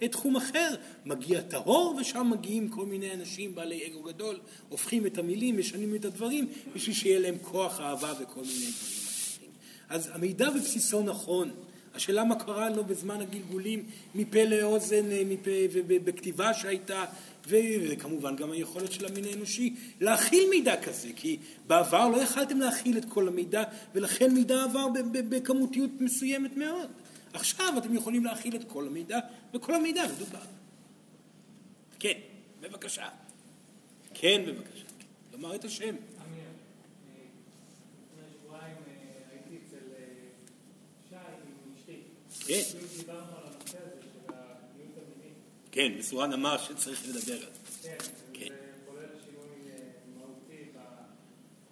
uh, 0.00 0.08
תחום 0.08 0.36
אחר. 0.36 0.68
מגיע 1.06 1.40
טהור, 1.40 1.98
ושם 2.00 2.30
מגיעים 2.30 2.68
כל 2.68 2.86
מיני 2.86 3.12
אנשים 3.12 3.54
בעלי 3.54 3.86
אגו 3.86 4.02
גדול, 4.02 4.38
הופכים 4.68 5.06
את 5.06 5.18
המילים, 5.18 5.58
משנים 5.58 5.94
את 5.94 6.04
הדברים, 6.04 6.48
בשביל 6.74 6.94
שיהיה 6.94 7.18
להם 7.20 7.38
כוח 7.42 7.80
אהבה 7.80 8.12
וכל 8.20 8.40
מיני 8.40 8.52
דברים 8.52 9.02
אחרים. 9.34 9.50
אז 9.88 10.10
המידע 10.12 10.50
בבסיסו 10.50 11.02
נכון. 11.02 11.50
השאלה 11.94 12.24
מה 12.24 12.34
קרה 12.34 12.70
לו 12.70 12.84
בזמן 12.84 13.20
הגלגולים 13.20 13.84
מפה 14.14 14.44
לאוזן, 14.44 15.12
אה, 15.12 15.22
מפה, 15.26 15.50
ובכתיבה 15.72 16.54
שהייתה, 16.54 17.04
וכמובן 17.46 18.36
גם 18.36 18.50
היכולת 18.50 18.92
של 18.92 19.06
המין 19.06 19.24
האנושי 19.24 19.74
להכיל 20.00 20.50
מידע 20.50 20.82
כזה, 20.82 21.08
כי 21.16 21.38
בעבר 21.66 22.08
לא 22.08 22.16
יכלתם 22.16 22.60
להכיל 22.60 22.98
את 22.98 23.04
כל 23.08 23.28
המידע, 23.28 23.62
ולכן 23.94 24.34
מידע 24.34 24.62
עבר 24.64 24.86
בכמותיות 25.12 25.90
מסוימת 26.00 26.56
מאוד. 26.56 26.88
עכשיו 27.32 27.74
אתם 27.78 27.94
יכולים 27.94 28.24
להכיל 28.24 28.56
את 28.56 28.64
כל 28.68 28.86
המידע, 28.86 29.18
וכל 29.54 29.74
המידע 29.74 30.04
מדובר. 30.16 30.38
כן, 31.98 32.18
בבקשה. 32.60 33.08
כן, 34.14 34.42
בבקשה. 34.46 34.84
לומר 35.32 35.54
את 35.54 35.64
השם. 35.64 35.84
אמיר, 35.84 35.94
אה, 35.94 37.24
לפני 38.12 38.24
שבועיים 38.32 38.76
אה, 38.76 38.92
הייתי 39.30 39.56
אצל 39.66 39.76
אה, 39.98 40.04
שי 41.08 41.16
עם 41.16 41.74
אשתי. 41.76 41.92
כן, 41.92 41.92
בדיוק 41.92 41.92
דיברנו 41.92 41.92
על 41.92 41.92
הנושא 41.92 41.92
הזה 41.92 41.92
של 41.92 41.92
הגיוס 41.92 42.31
המיני. 44.96 45.32
כן, 45.72 45.92
וסורן 45.98 46.32
אמר 46.32 46.58
שצריך 46.58 47.02
לדבר 47.08 47.46
על 47.46 47.52
זה. 47.80 47.88
כן, 47.88 47.96
כן. 48.32 48.48
זה 48.48 48.72
כולל 48.86 49.08
שינוי 49.24 49.70
אה, 49.70 49.78
מהותי 50.16 50.70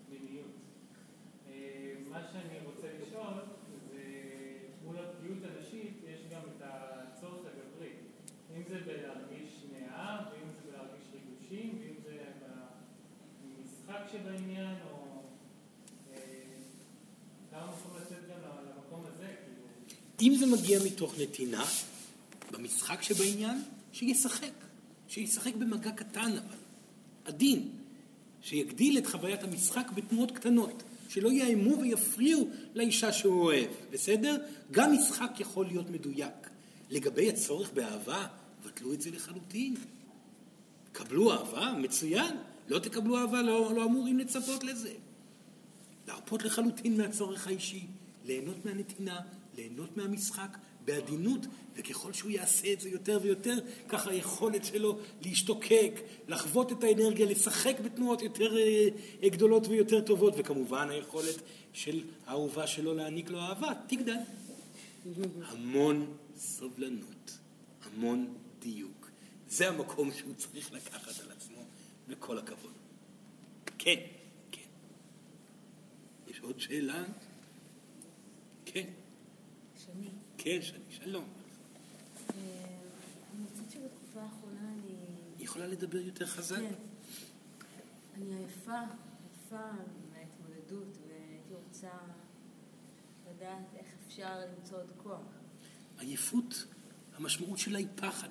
במיניות. 0.09 0.53
אה, 1.49 1.93
מה 2.11 2.23
שאני 2.33 2.59
רוצה 2.65 2.87
לשאול 3.03 3.35
זה 3.91 4.03
מול 4.85 4.97
הפגיעות 4.99 5.39
הנשית 5.45 5.95
יש 6.09 6.21
גם 6.33 6.41
את 6.41 6.63
הצורך 6.63 7.41
הגברי. 7.47 7.93
אם 8.57 8.63
זה 8.69 8.79
בלהרגיש 8.87 9.65
נאה, 9.73 10.21
ואם 10.33 10.49
זה 10.49 10.71
בלהרגיש 10.71 11.05
ריגושים, 11.13 11.79
ואם 11.81 11.95
זה 12.05 12.17
במשחק 13.43 14.03
שבעניין, 14.13 14.77
או 14.91 15.23
אה, 16.13 16.19
כמה 17.51 17.73
מקומות 17.73 18.01
אם 20.23 20.35
זה 20.39 20.47
מגיע 20.47 20.79
מתוך 20.85 21.15
נתינה, 21.19 21.65
במשחק 22.51 23.03
שבעניין, 23.03 23.63
שישחק. 23.93 24.53
שישחק 25.09 25.55
במגע 25.55 25.91
קטן 25.91 26.31
אבל, 26.31 26.57
עדין. 27.25 27.69
שיגדיל 28.43 28.99
את 28.99 29.07
חוויית 29.07 29.43
המשחק 29.43 29.91
בתנועות 29.95 30.31
קטנות. 30.31 30.83
שלא 31.09 31.33
יאיימו 31.33 31.81
ויפריעו 31.81 32.49
לאישה 32.75 33.13
שהוא 33.13 33.43
אוהב, 33.43 33.71
בסדר? 33.91 34.37
גם 34.71 34.93
משחק 34.93 35.31
יכול 35.39 35.67
להיות 35.67 35.91
מדויק. 35.91 36.51
לגבי 36.91 37.29
הצורך 37.29 37.73
באהבה, 37.73 38.27
בטלו 38.67 38.93
את 38.93 39.01
זה 39.01 39.11
לחלוטין. 39.11 39.75
קבלו 40.93 41.33
אהבה, 41.33 41.75
מצוין. 41.79 42.37
לא 42.69 42.79
תקבלו 42.79 43.19
אהבה, 43.19 43.43
לא, 43.43 43.73
לא 43.75 43.85
אמורים 43.85 44.19
לצפות 44.19 44.65
לזה. 44.65 44.93
להרפות 46.09 46.45
לחלוטין 46.45 46.97
מהצורך 46.97 47.47
האישי, 47.47 47.87
ליהנות 48.25 48.65
מהנתינה, 48.65 49.21
ליהנות 49.61 49.97
מהמשחק, 49.97 50.59
בעדינות, 50.85 51.47
וככל 51.77 52.13
שהוא 52.13 52.31
יעשה 52.31 52.73
את 52.73 52.81
זה 52.81 52.89
יותר 52.89 53.19
ויותר, 53.23 53.59
ככה 53.89 54.11
היכולת 54.11 54.65
שלו 54.65 54.99
להשתוקק, 55.23 56.01
לחוות 56.29 56.73
את 56.73 56.85
האנרגיה, 56.85 57.27
לשחק 57.27 57.81
בתנועות 57.85 58.23
יותר 58.23 58.57
אה, 58.59 59.29
גדולות 59.29 59.67
ויותר 59.67 60.01
טובות, 60.01 60.35
וכמובן 60.37 60.91
היכולת 60.91 61.43
של 61.73 62.05
האהובה 62.27 62.67
שלו 62.67 62.95
להעניק 62.95 63.31
לו 63.31 63.41
אהבה, 63.41 63.73
תגדל. 63.87 64.17
המון 65.43 66.15
סובלנות, 66.37 67.39
המון 67.83 68.35
דיוק. 68.59 69.11
זה 69.49 69.69
המקום 69.69 70.13
שהוא 70.13 70.35
צריך 70.35 70.73
לקחת 70.73 71.21
על 71.25 71.31
עצמו, 71.31 71.65
וכל 72.09 72.39
הכבוד. 72.39 72.73
כן, 73.79 74.01
כן. 74.53 74.61
יש 76.31 76.41
עוד 76.41 76.61
שאלה? 76.61 77.05
כן. 78.65 78.85
כן, 80.43 80.63
שני, 80.63 80.79
שלום. 80.91 81.25
אה, 81.25 82.35
אני 83.37 83.47
חושבת 83.53 83.71
שבתקופה 83.71 84.21
האחרונה 84.21 84.61
אני... 84.61 84.95
היא 85.39 85.45
יכולה 85.45 85.67
לדבר 85.67 85.99
יותר 85.99 86.27
חזק? 86.27 86.57
כן. 86.57 86.75
אני 88.15 88.37
עייפה, 88.37 88.79
עייפה 88.79 89.67
מההתמודדות, 90.13 90.97
והייתי 91.09 91.55
רוצה 91.69 91.89
לדעת 93.31 93.65
איך 93.77 93.87
אפשר 94.07 94.41
למצוא 94.41 94.79
עוד 94.79 94.91
כוח. 94.97 95.21
עייפות, 95.99 96.65
המשמעות 97.17 97.59
שלה 97.59 97.79
היא 97.79 97.87
פחד. 97.95 98.29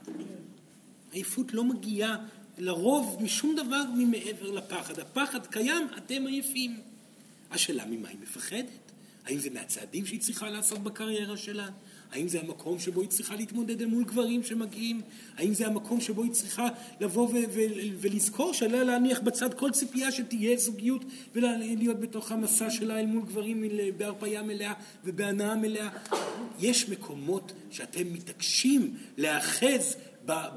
עייפות 1.12 1.54
לא 1.54 1.64
מגיעה 1.64 2.26
לרוב 2.58 3.18
משום 3.24 3.56
דבר 3.56 3.84
ממעבר 3.98 4.52
לפחד. 4.52 5.00
הפחד 5.00 5.48
קיים, 5.48 5.88
אתם 5.98 6.28
עייפים. 6.28 6.82
השאלה 7.52 7.86
ממה 7.86 8.10
היא 8.10 8.20
מפחדת? 8.20 8.92
האם 9.26 9.40
זה 9.40 9.50
מהצעדים 9.50 10.06
שהיא 10.06 10.22
צריכה 10.22 10.50
לעשות 10.50 10.80
בקריירה 10.80 11.38
שלה? 11.38 11.70
האם 12.12 12.28
זה 12.28 12.40
המקום 12.40 12.80
שבו 12.80 13.02
היא 13.02 13.10
צריכה 13.10 13.36
להתמודד 13.36 13.82
אל 13.82 13.88
מול 13.88 14.04
גברים 14.04 14.44
שמגיעים? 14.44 15.02
האם 15.38 15.54
זה 15.54 15.68
המקום 15.68 16.02
שבו 16.02 16.24
היא 16.24 16.32
צריכה 16.32 16.68
לבוא 17.00 17.30
ולזכור 18.00 18.54
שעליה 18.54 18.84
להניח 18.84 19.20
בצד 19.20 19.54
כל 19.54 19.72
ציפייה 19.72 20.12
שתהיה 20.12 20.58
זוגיות 20.58 21.06
ולהיות 21.36 22.00
בתוך 22.00 22.32
המסע 22.32 22.70
שלה 22.70 23.00
אל 23.00 23.06
מול 23.06 23.26
גברים 23.26 23.64
בהרפאיה 23.98 24.44
מלאה 24.44 24.74
ובהנאה 25.06 25.56
מלאה? 25.56 25.90
יש 26.60 26.90
מקומות 26.90 27.52
שאתם 27.72 28.14
מתעקשים 28.14 28.96
להאחז 29.18 29.96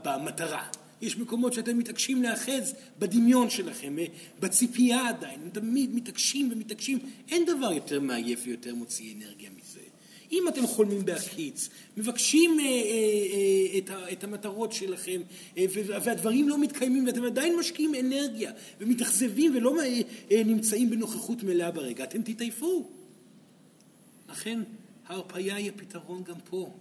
במטרה. 0.04 0.66
יש 1.02 1.18
מקומות 1.18 1.52
שאתם 1.52 1.78
מתעקשים 1.78 2.22
להאחז 2.22 2.74
בדמיון 2.98 3.50
שלכם, 3.50 3.98
אה, 3.98 4.04
בציפייה 4.40 5.08
עדיין, 5.08 5.48
תמיד 5.52 5.94
מתעקשים 5.94 6.48
ומתעקשים. 6.52 6.98
אין 7.30 7.44
דבר 7.46 7.72
יותר 7.72 8.00
מעייף 8.00 8.40
ויותר 8.44 8.74
מוציא 8.74 9.14
אנרגיה 9.14 9.50
מזה. 9.50 9.91
אם 10.32 10.48
אתם 10.48 10.66
חולמים 10.66 11.04
בהקיץ, 11.04 11.68
מבקשים 11.96 12.60
אה, 12.60 12.64
אה, 12.64 12.70
אה, 12.70 13.78
את, 13.78 13.90
ה, 13.90 14.12
את 14.12 14.24
המטרות 14.24 14.72
שלכם, 14.72 15.20
אה, 15.58 15.64
והדברים 15.86 16.48
לא 16.48 16.58
מתקיימים, 16.58 17.06
ואתם 17.06 17.24
עדיין 17.24 17.56
משקיעים 17.58 17.94
אנרגיה, 17.94 18.52
ומתאכזבים 18.80 19.56
ולא 19.56 19.80
אה, 19.80 20.00
אה, 20.30 20.42
נמצאים 20.44 20.90
בנוכחות 20.90 21.42
מלאה 21.42 21.70
ברגע, 21.70 22.04
אתם 22.04 22.22
תתעייפו. 22.22 22.90
לכן 24.30 24.60
ההרפאיה 25.06 25.56
היא 25.56 25.70
הפתרון 25.70 26.24
גם 26.24 26.40
פה. 26.50 26.74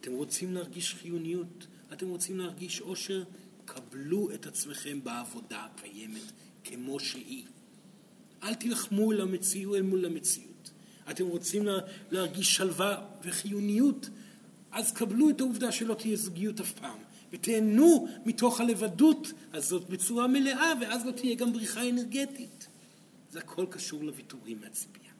אתם 0.00 0.12
רוצים 0.12 0.54
להרגיש 0.54 0.94
חיוניות, 0.94 1.66
אתם 1.92 2.08
רוצים 2.08 2.38
להרגיש 2.38 2.80
אושר, 2.80 3.24
קבלו 3.64 4.30
את 4.34 4.46
עצמכם 4.46 5.00
בעבודה 5.04 5.66
הקיימת 5.70 6.32
כמו 6.64 7.00
שהיא. 7.00 7.44
אל 8.42 8.54
תילחמו 8.54 9.12
אל 9.12 9.20
המציאות, 9.20 9.76
אל 9.76 9.82
מול 9.82 10.04
המציאות. 10.04 10.53
אתם 11.10 11.26
רוצים 11.26 11.66
להרגיש 12.10 12.54
שלווה 12.54 13.06
וחיוניות, 13.22 14.08
אז 14.72 14.92
קבלו 14.92 15.30
את 15.30 15.40
העובדה 15.40 15.72
שלא 15.72 15.94
תהיה 15.94 16.16
זוגיות 16.16 16.60
אף 16.60 16.72
פעם, 16.72 16.98
ותהנו 17.32 18.08
מתוך 18.24 18.60
הלבדות 18.60 19.32
הזאת 19.52 19.90
בצורה 19.90 20.26
מלאה, 20.26 20.72
ואז 20.80 21.06
לא 21.06 21.10
תהיה 21.10 21.34
גם 21.34 21.52
בריחה 21.52 21.88
אנרגטית. 21.88 22.68
זה 23.30 23.38
הכל 23.38 23.66
קשור 23.70 24.04
לוויתורים 24.04 24.60
מהציפייה. 24.60 25.12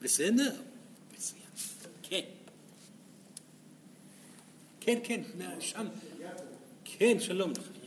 בסדר? 0.00 0.54
מצוין. 1.14 1.42
כן. 2.02 2.20
כן, 4.80 4.98
כן, 5.04 5.22
שם. 5.60 5.86
כן, 6.84 7.20
שלום 7.20 7.50
לך. 7.50 7.77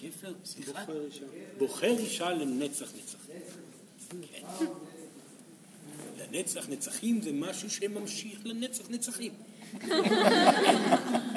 שגבר, 0.00 0.32
סליחה, 0.44 0.84
בוחר 1.58 1.98
אישה 1.98 2.30
לנצח 2.30 2.86
נצחים. 3.02 3.40
כן. 4.32 4.64
לנצח 6.18 6.68
נצחים 6.68 7.20
זה 7.22 7.32
משהו 7.32 7.70
שממשיך 7.70 8.38
לנצח 8.44 8.84
נצחים. 8.90 9.32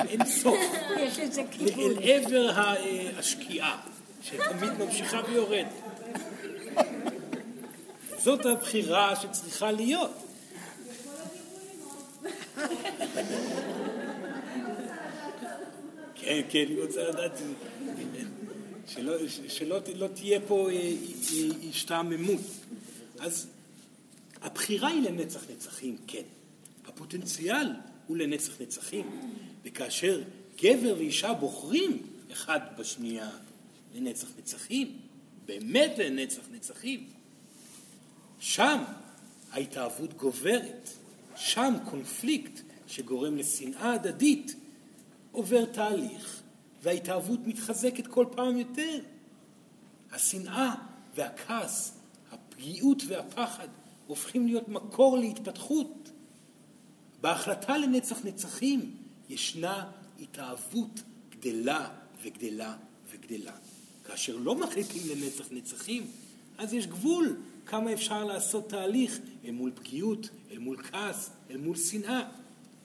אין 0.10 0.26
סוף. 0.26 0.60
יש 0.98 1.20
לזה 1.20 1.42
כיוון. 1.52 1.98
אל 2.04 2.26
עבר 2.26 2.52
השקיעה, 3.18 3.82
שתמיד 4.24 4.74
ממשיכה 4.80 5.22
ויורדת. 5.28 5.72
זאת 8.24 8.46
הבחירה 8.46 9.16
שצריכה 9.16 9.72
להיות. 9.72 10.12
כן, 16.16 16.42
כן, 16.50 16.66
אני 16.68 16.82
רוצה 16.82 17.04
לדעת 17.04 17.32
שלא, 18.94 19.14
שלא 19.48 19.80
לא 19.96 20.08
תהיה 20.08 20.40
פה 20.48 20.70
אה, 20.70 20.76
אה, 20.76 21.70
השתעממות. 21.70 22.42
אז 23.20 23.48
הבחירה 24.42 24.88
היא 24.88 25.02
לנצח 25.02 25.42
נצחים, 25.50 25.98
כן. 26.08 26.24
הפוטנציאל 26.86 27.68
הוא 28.08 28.18
לנצח 28.18 28.62
נצחים. 28.62 29.10
וכאשר 29.64 30.22
גבר 30.62 30.96
ואישה 30.98 31.34
בוחרים 31.34 32.02
אחד 32.32 32.60
בשנייה 32.78 33.30
לנצח 33.96 34.28
נצחים, 34.40 34.98
באמת 35.46 35.92
לנצח 35.98 36.42
נצחים, 36.52 37.08
שם 38.40 38.84
ההתאהבות 39.52 40.14
גוברת, 40.14 40.90
שם 41.36 41.74
קונפליקט 41.90 42.62
שגורם 42.88 43.38
לשנאה 43.38 43.94
הדדית 43.94 44.56
עובר 45.32 45.66
תהליך, 45.66 46.41
וההתאהבות 46.84 47.40
מתחזקת 47.48 48.08
כל 48.08 48.26
פעם 48.32 48.58
יותר. 48.58 49.00
השנאה 50.12 50.76
והכעס, 51.16 51.98
הפגיעות 52.32 53.04
והפחד 53.08 53.68
הופכים 54.08 54.48
להיות 54.48 54.68
מקור 54.70 55.18
להתפתחות. 55.18 56.12
בהחלטה 57.22 57.78
לנצח 57.78 58.26
נצחים 58.26 58.96
ישנה 59.30 59.92
התאהבות 60.22 61.02
גדלה 61.30 61.90
וגדלה 62.24 62.76
וגדלה. 63.12 63.54
כאשר 64.04 64.38
לא 64.38 64.56
מחליטים 64.56 65.02
לנצח 65.10 65.46
נצחים, 65.52 66.08
אז 66.58 66.74
יש 66.74 66.88
גבול 66.88 67.36
כמה 67.66 67.94
אפשר 67.94 68.24
לעשות 68.24 68.70
תהליך 68.70 69.20
אל 69.46 69.52
מול 69.52 69.72
פגיעות, 69.76 70.30
אל 70.52 70.58
מול 70.58 70.84
כעס, 70.84 71.30
אל 71.50 71.58
מול 71.58 71.78
שנאה. 71.78 72.30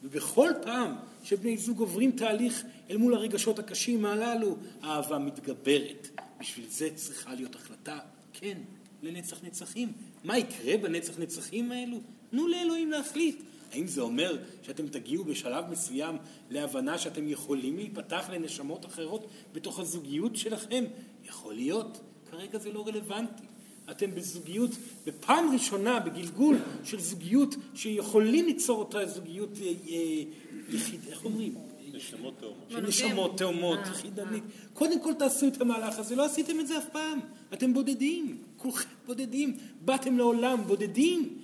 ובכל 0.07 0.49
פעם 0.61 0.95
שבני 1.23 1.57
זוג 1.57 1.79
עוברים 1.79 2.11
תהליך 2.11 2.63
אל 2.89 2.97
מול 2.97 3.13
הרגשות 3.13 3.59
הקשים 3.59 4.05
הללו, 4.05 4.55
האהבה 4.81 5.17
מתגברת. 5.17 6.09
בשביל 6.39 6.65
זה 6.69 6.89
צריכה 6.95 7.33
להיות 7.33 7.55
החלטה, 7.55 7.99
כן, 8.33 8.57
לנצח 9.03 9.43
נצחים. 9.43 9.91
מה 10.23 10.37
יקרה 10.37 10.77
בנצח 10.77 11.19
נצחים 11.19 11.71
האלו? 11.71 11.97
תנו 12.31 12.47
לאלוהים 12.47 12.91
להחליט. 12.91 13.41
האם 13.71 13.87
זה 13.87 14.01
אומר 14.01 14.37
שאתם 14.63 14.87
תגיעו 14.87 15.23
בשלב 15.23 15.65
מסוים 15.71 16.17
להבנה 16.49 16.97
שאתם 16.97 17.29
יכולים 17.29 17.77
להיפתח 17.77 18.29
לנשמות 18.31 18.85
אחרות 18.85 19.27
בתוך 19.53 19.79
הזוגיות 19.79 20.35
שלכם? 20.35 20.83
יכול 21.25 21.53
להיות. 21.53 22.01
כרגע 22.31 22.59
זה 22.59 22.71
לא 22.71 22.87
רלוונטי. 22.87 23.43
אתם 23.91 24.15
בזוגיות, 24.15 24.71
בפעם 25.05 25.53
ראשונה 25.53 25.99
בגלגול 25.99 26.57
של 26.83 26.99
זוגיות 26.99 27.55
שיכולים 27.75 28.45
ליצור 28.45 28.79
אותה 28.79 29.05
זוגיות 29.05 29.49
אה, 29.61 29.67
אה, 29.67 30.23
יחיד, 30.69 30.99
איך 31.09 31.25
אומרים? 31.25 31.55
נשמות 31.93 32.33
תאומות. 32.39 32.87
נשמות 32.87 33.37
תאומות, 33.37 33.79
יחידנית. 33.91 34.43
קודם 34.73 34.99
כל 34.99 35.13
תעשו 35.13 35.47
את 35.47 35.61
המהלך 35.61 35.99
הזה, 35.99 36.15
לא 36.15 36.25
עשיתם 36.25 36.59
את 36.59 36.67
זה 36.67 36.77
אף 36.77 36.89
פעם. 36.91 37.19
אתם 37.53 37.73
בודדים, 37.73 38.37
כולכם 38.57 38.89
בודדים. 39.05 39.57
באתם 39.81 40.17
לעולם 40.17 40.63
בודדים. 40.67 41.39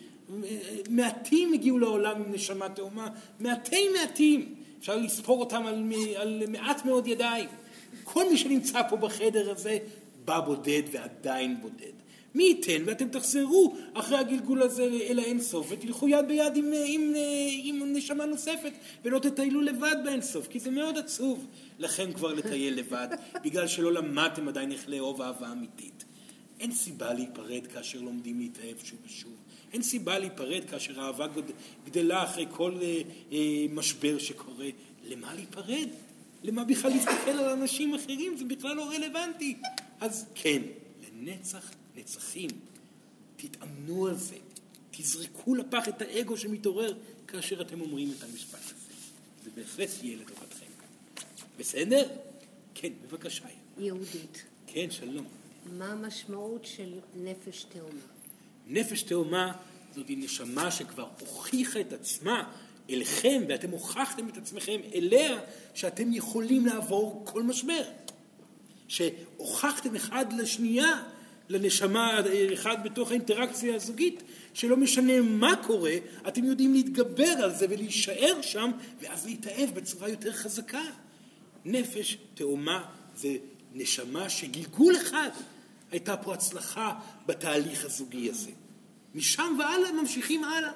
מעטים 0.89 1.53
הגיעו 1.53 1.79
לעולם 1.79 2.21
עם 2.21 2.33
נשמה 2.33 2.69
תאומה, 2.69 3.09
מעטי 3.39 3.89
מעטים. 3.89 4.55
אפשר 4.79 4.97
לספור 4.97 5.39
אותם 5.39 5.65
על, 5.65 5.91
על 6.15 6.43
מעט 6.47 6.85
מאוד 6.85 7.07
ידיים. 7.07 7.49
כל 8.03 8.29
מי 8.29 8.37
שנמצא 8.37 8.81
פה 8.89 8.95
בחדר 8.95 9.51
הזה 9.51 9.77
בא 10.25 10.39
בודד 10.39 10.81
ועדיין 10.91 11.61
בודד. 11.61 12.02
מי 12.35 12.43
ייתן 12.43 12.83
ואתם 12.85 13.07
תחזרו 13.07 13.75
אחרי 13.93 14.17
הגלגול 14.17 14.61
הזה 14.61 14.83
אל 14.83 15.19
האינסוף 15.19 15.67
ותלכו 15.69 16.07
יד 16.07 16.27
ביד 16.27 16.55
עם, 16.57 16.71
עם, 16.85 17.13
עם 17.63 17.93
נשמה 17.93 18.25
נוספת 18.25 18.71
ולא 19.03 19.19
תטיילו 19.19 19.61
לבד 19.61 19.95
באינסוף 20.03 20.47
כי 20.47 20.59
זה 20.59 20.71
מאוד 20.71 20.97
עצוב 20.97 21.47
לכם 21.79 22.13
כבר 22.13 22.33
לטייל 22.33 22.73
לבד 22.79 23.07
בגלל 23.43 23.67
שלא 23.67 23.93
למדתם 23.93 24.47
עדיין 24.47 24.71
איך 24.71 24.89
לאהוב 24.89 25.21
אהבה 25.21 25.51
אמיתית. 25.51 26.03
אין 26.59 26.71
סיבה 26.71 27.13
להיפרד 27.13 27.67
כאשר 27.67 28.01
לומדים 28.01 28.39
להתאהב 28.39 28.77
שוב 28.83 28.99
ושוב. 29.05 29.31
אין 29.73 29.81
סיבה 29.81 30.19
להיפרד 30.19 30.65
כאשר 30.69 31.01
האהבה 31.01 31.27
גד- 31.27 31.51
גדלה 31.85 32.23
אחרי 32.23 32.45
כל 32.51 32.73
אה, 32.81 33.01
אה, 33.31 33.37
משבר 33.69 34.17
שקורה. 34.19 34.65
למה 35.07 35.33
להיפרד? 35.33 35.87
למה 36.43 36.63
בכלל 36.63 36.91
להסתכל 36.91 37.31
על 37.31 37.49
אנשים 37.49 37.93
אחרים? 37.93 38.37
זה 38.37 38.45
בכלל 38.45 38.75
לא 38.75 38.89
רלוונטי. 38.91 39.55
אז 40.01 40.25
כן, 40.35 40.61
לנצח 41.21 41.71
נצחים. 41.95 42.49
תתאמנו 43.35 44.07
על 44.07 44.17
זה. 44.17 44.35
תזרקו 44.91 45.55
לפח 45.55 45.87
את 45.87 46.01
האגו 46.01 46.37
שמתעורר 46.37 46.93
כאשר 47.27 47.61
אתם 47.61 47.81
אומרים 47.81 48.13
את 48.17 48.23
המשפט 48.23 48.59
הזה. 48.65 48.93
זה 49.43 49.49
בהחלט 49.55 49.89
יהיה 50.01 50.17
לטובתכם. 50.17 50.65
בסדר? 51.59 52.07
כן, 52.75 52.93
בבקשה. 53.03 53.45
יהודית, 53.77 54.43
כן, 54.67 54.91
שלום. 54.91 55.25
מה 55.77 55.91
המשמעות 55.91 56.65
של 56.65 56.99
נפש 57.15 57.63
תאומה? 57.63 57.99
נפש 58.67 59.03
תאומה 59.03 59.51
זאת 59.95 60.05
נשמה 60.09 60.71
שכבר 60.71 61.07
הוכיחה 61.19 61.81
את 61.81 61.93
עצמה 61.93 62.51
אליכם, 62.89 63.43
ואתם 63.49 63.69
הוכחתם 63.69 64.29
את 64.29 64.37
עצמכם 64.37 64.79
אליה, 64.93 65.39
שאתם 65.73 66.13
יכולים 66.13 66.65
לעבור 66.65 67.21
כל 67.25 67.43
משבר. 67.43 67.83
שהוכחתם 68.87 69.95
אחד 69.95 70.33
לשנייה, 70.33 71.03
לנשמה 71.49 72.19
אחד 72.53 72.83
בתוך 72.83 73.11
האינטראקציה 73.11 73.75
הזוגית, 73.75 74.23
שלא 74.53 74.77
משנה 74.77 75.21
מה 75.21 75.55
קורה, 75.67 75.93
אתם 76.27 76.43
יודעים 76.43 76.73
להתגבר 76.73 77.31
על 77.43 77.55
זה 77.55 77.65
ולהישאר 77.69 78.41
שם, 78.41 78.71
ואז 79.01 79.25
להתאהב 79.25 79.69
בצורה 79.73 80.09
יותר 80.09 80.31
חזקה. 80.31 80.83
נפש 81.65 82.17
תאומה 82.33 82.85
זה 83.15 83.35
נשמה 83.73 84.29
שגלגול 84.29 84.95
אחד 84.95 85.29
הייתה 85.91 86.17
פה 86.17 86.33
הצלחה 86.33 86.99
בתהליך 87.25 87.85
הזוגי 87.85 88.29
הזה. 88.29 88.51
משם 89.15 89.55
והלאה 89.59 89.91
ממשיכים 89.91 90.43
הלאה, 90.43 90.71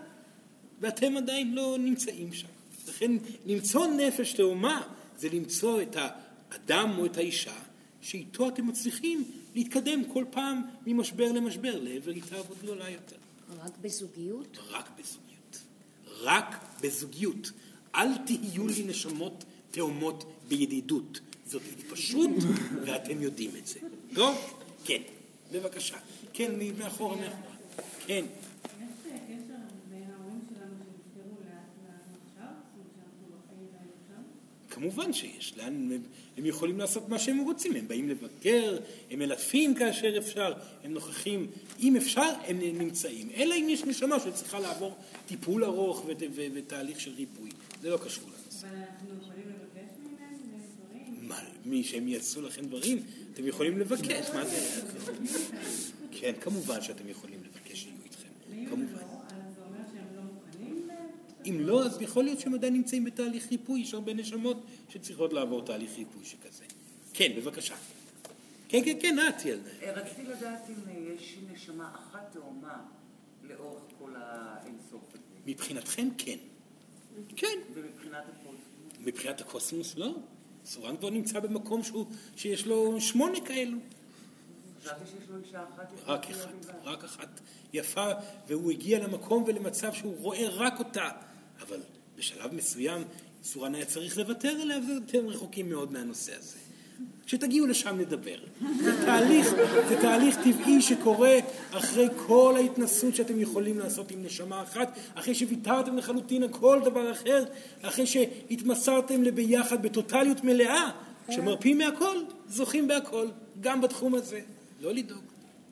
ואתם 0.80 1.17
עדיין 1.17 1.53
לא 1.53 1.75
נמצאים 1.80 2.34
שם. 2.34 2.47
לכן 2.88 3.12
למצוא 3.45 3.88
נפש 3.88 4.34
תאומה 4.34 4.82
זה 5.17 5.30
למצוא 5.30 5.82
את 5.82 5.97
האדם 5.99 6.93
או 6.97 7.06
את 7.06 7.17
האישה 7.17 7.60
שאיתו 8.01 8.47
אתם 8.47 8.67
מצליחים 8.67 9.23
להתקדם 9.55 10.05
כל 10.13 10.25
פעם 10.31 10.62
ממשבר 10.86 11.31
למשבר 11.31 11.79
לעבר 11.81 12.12
התאהבות 12.12 12.57
גדולה 12.63 12.89
יותר. 12.89 13.15
רק 13.63 13.71
בזוגיות? 13.81 14.57
רק 14.69 14.89
בזוגיות. 14.99 15.62
רק 16.21 16.65
בזוגיות. 16.81 17.51
אל 17.95 18.17
תהיו 18.25 18.67
לי 18.67 18.83
נשמות 18.83 19.43
תאומות 19.71 20.23
בידידות. 20.47 21.19
זאת 21.45 21.62
התפשרות, 21.77 22.29
ואתם 22.86 23.21
יודעים 23.21 23.51
את 23.57 23.67
זה. 23.67 23.79
טוב? 24.13 24.60
כן. 24.86 25.01
בבקשה. 25.51 25.97
כן, 26.33 26.51
מאחורה, 26.77 27.15
מאחורה. 27.15 27.55
כן. 28.05 28.25
יש 28.25 29.12
קשר 29.27 29.53
בין 29.89 30.03
ההורים 30.12 30.39
שלנו 30.49 30.73
שנפטרו 30.79 31.36
לעכשיו? 31.39 32.03
זאת 32.36 32.73
אומרת 32.75 32.91
שאנחנו 32.95 33.27
בחיים 33.27 33.67
והיינו 33.73 33.91
שם? 34.07 34.21
כמובן 34.79 35.13
שיש, 35.13 35.53
לאן 35.57 35.91
הם, 35.91 36.01
הם 36.37 36.45
יכולים 36.45 36.79
לעשות 36.79 37.09
מה 37.09 37.19
שהם 37.19 37.39
רוצים, 37.39 37.75
הם 37.75 37.87
באים 37.87 38.09
לבקר, 38.09 38.77
הם 39.11 39.19
מלטפים 39.19 39.75
כאשר 39.75 40.17
אפשר, 40.17 40.53
הם 40.83 40.93
נוכחים, 40.93 41.47
אם 41.79 41.95
אפשר 41.95 42.29
הם 42.47 42.59
נמצאים, 42.59 43.29
אלא 43.35 43.55
אם 43.55 43.67
יש 43.69 43.83
נשמה 43.83 44.19
שצריכה 44.19 44.59
לעבור 44.59 44.95
טיפול 45.25 45.63
ארוך 45.63 46.03
ות, 46.07 46.17
ו, 46.35 46.45
ותהליך 46.53 46.99
של 46.99 47.11
ריפוי, 47.13 47.49
זה 47.81 47.89
לא 47.89 47.97
קשור 47.97 48.23
לנושא. 48.23 48.67
אבל 48.67 48.75
אנחנו 48.77 49.09
יכולים 49.21 49.43
לבקש 49.49 49.91
מהם 50.03 50.33
דברים? 50.91 51.27
מה, 51.29 51.39
מי 51.65 51.83
שהם 51.83 52.07
יעשו 52.07 52.41
לכם 52.41 52.65
דברים, 52.65 53.03
אתם 53.33 53.47
יכולים 53.47 53.77
לבקש, 53.79 54.29
מה 54.33 54.45
זה? 54.45 54.81
כן, 56.19 56.33
כמובן 56.41 56.81
שאתם 56.81 57.09
יכולים 57.09 57.39
לבקש 57.43 57.79
שיהיו 57.83 57.95
איתכם, 58.05 58.27
ואם 58.49 58.65
כמובן. 58.65 58.93
לא, 58.93 58.99
אז 59.27 59.55
זה 59.55 59.61
אומר 59.65 59.79
שהם 59.93 60.15
לא 60.15 60.21
מוכנים? 60.21 60.87
ל- 60.89 61.37
אם 61.49 61.60
לא, 61.60 61.86
אז 61.86 62.01
יכול 62.01 62.23
להיות 62.23 62.39
שהם 62.39 62.53
עדיין 62.53 62.73
נמצאים 62.73 63.03
בתהליך 63.03 63.51
ריפוי, 63.51 63.79
יש 63.79 63.93
הרבה 63.93 64.13
נשמות 64.13 64.57
שצריכות 64.89 65.33
לעבור 65.33 65.65
תהליך 65.65 65.91
ריפוי 65.97 66.25
שכזה. 66.25 66.63
כן, 67.13 67.31
בבקשה. 67.38 67.75
כן, 68.69 68.81
כן, 68.86 68.97
כן, 69.01 69.15
את 69.29 69.45
ילדה. 69.45 69.69
אה, 69.81 69.91
רציתי 69.91 70.23
לדעת 70.23 70.69
אם 70.69 70.89
אה, 70.89 71.13
יש 71.13 71.38
נשמה 71.53 71.95
אחת 71.95 72.31
תאומה 72.33 72.81
לאורך 73.43 73.81
כל 73.99 74.12
האינסוף 74.15 75.01
הזה, 75.13 75.23
מבחינתכם 75.45 76.07
כן. 76.17 76.38
כן. 77.36 77.57
ומבחינת 77.73 78.23
הקוסמוס. 78.29 78.62
מבחינת 78.99 79.41
הקוסמוס 79.41 79.95
לא. 79.95 80.15
סורן 80.65 80.97
כבר 80.97 81.10
נמצא 81.10 81.39
במקום 81.39 81.83
שהוא, 81.83 82.05
שיש 82.36 82.65
לו 82.65 83.01
שמונה 83.01 83.39
כאלו. 83.45 83.77
חשבתי 84.81 85.05
שיש 85.05 85.29
לו 85.29 85.38
אישה 85.45 85.63
אחת. 85.63 85.91
רק 86.05 86.29
אחת. 86.29 86.49
רק 86.83 87.03
אחת 87.03 87.39
יפה, 87.73 88.12
והוא 88.47 88.71
הגיע 88.71 88.99
למקום 88.99 89.43
ולמצב 89.47 89.93
שהוא 89.93 90.17
רואה 90.17 90.49
רק 90.49 90.79
אותה. 90.79 91.10
אבל 91.61 91.79
בשלב 92.17 92.53
מסוים 92.53 93.03
סורן 93.43 93.75
היה 93.75 93.85
צריך 93.85 94.17
לוותר 94.17 94.49
עליה, 94.61 94.77
ואתם 94.77 95.27
רחוקים 95.27 95.69
מאוד 95.69 95.91
מהנושא 95.91 96.31
הזה. 96.39 96.57
כשתגיעו 97.25 97.67
לשם 97.67 97.97
נדבר. 97.97 98.37
זה 98.83 99.05
תהליך, 99.05 99.47
זה 99.87 99.97
תהליך 100.01 100.37
טבעי 100.43 100.81
שקורה 100.81 101.39
אחרי 101.71 102.07
כל 102.27 102.53
ההתנסות 102.57 103.15
שאתם 103.15 103.39
יכולים 103.41 103.79
לעשות 103.79 104.11
עם 104.11 104.23
נשמה 104.23 104.63
אחת, 104.63 104.97
אחרי 105.13 105.35
שוויתרתם 105.35 105.97
לחלוטין 105.97 106.43
על 106.43 106.49
כל 106.49 106.79
דבר 106.85 107.11
אחר, 107.11 107.43
אחרי 107.81 108.05
שהתמסרתם 108.07 109.23
לביחד 109.23 109.81
בטוטליות 109.81 110.43
מלאה, 110.43 110.89
כשמרפים 111.29 111.77
מהכל, 111.77 112.17
זוכים 112.49 112.87
בהכל, 112.87 113.27
גם 113.61 113.81
בתחום 113.81 114.15
הזה. 114.15 114.39
לא 114.81 114.93
לדאוג. 114.93 115.23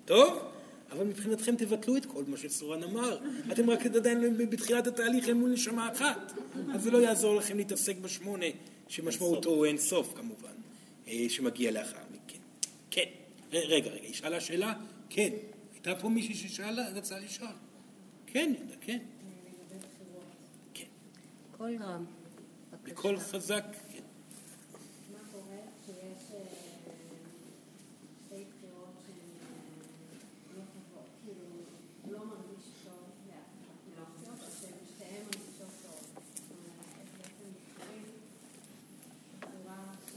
טוב? 0.05 0.54
אבל 0.95 1.05
מבחינתכם 1.05 1.55
תבטלו 1.55 1.97
את 1.97 2.05
כל 2.05 2.23
מה 2.27 2.37
שסורן 2.37 2.83
אמר. 2.83 3.17
אתם 3.51 3.69
רק 3.69 3.85
עדיין 3.85 4.37
בתחילת 4.49 4.87
התהליך 4.87 5.27
אל 5.29 5.33
מול 5.33 5.49
נשמה 5.49 5.91
אחת. 5.93 6.33
אז 6.73 6.83
זה 6.83 6.91
לא 6.91 6.97
יעזור 6.97 7.35
לכם 7.35 7.57
להתעסק 7.57 7.97
בשמונה, 7.97 8.45
שמשמעותו 8.87 9.49
הוא 9.49 9.65
אין 9.65 9.77
סוף 9.77 10.13
כמובן, 10.15 10.49
אה, 11.07 11.25
שמגיע 11.29 11.71
לאחר 11.71 11.97
מכן. 12.11 12.37
כן. 12.91 13.03
ר- 13.53 13.67
רגע, 13.67 13.89
רגע, 13.91 14.03
היא 14.03 14.13
שאלה 14.13 14.39
שאלה? 14.41 14.73
כן. 15.09 15.29
הייתה 15.73 15.95
פה 15.95 16.09
מישהי 16.09 16.33
ששאלה, 16.35 16.89
רצה 16.93 17.19
לשאול. 17.19 17.49
כן, 18.27 18.53
ידע, 18.61 18.75
כן. 18.81 18.97
כן. 20.73 20.83
קול 21.57 21.77
רם. 21.81 22.05
בקול 22.83 23.19
חזק, 23.19 23.63
כן. 23.91 23.99
מה 25.13 25.19
קורה 25.31 25.55
כשיש 25.83 26.31
אה, 26.33 26.39
שתי 28.25 28.43
בחירות 28.57 28.93
שהן 29.05 29.15
אה, 29.41 29.47
לא 30.57 30.61
טובות, 30.73 31.09
כאילו, 31.23 31.45
הוא 32.03 32.13
לא 32.13 32.19
מרגיש 32.25 32.65
טוב 32.83 33.03
לאף 33.27 33.45
אחת 33.95 34.27
מהאופציות, 34.27 34.39
או 34.41 34.85
ששתיהן 34.87 35.23
מרגישות 35.25 35.73
טוב. 35.83 35.99
זאת 36.35 36.51
אומרת, 36.51 36.85
איך 36.99 37.09
בעצם 37.19 37.49
בוחרים 37.53 38.03
בצורה 39.39 39.79
ש... 40.07 40.15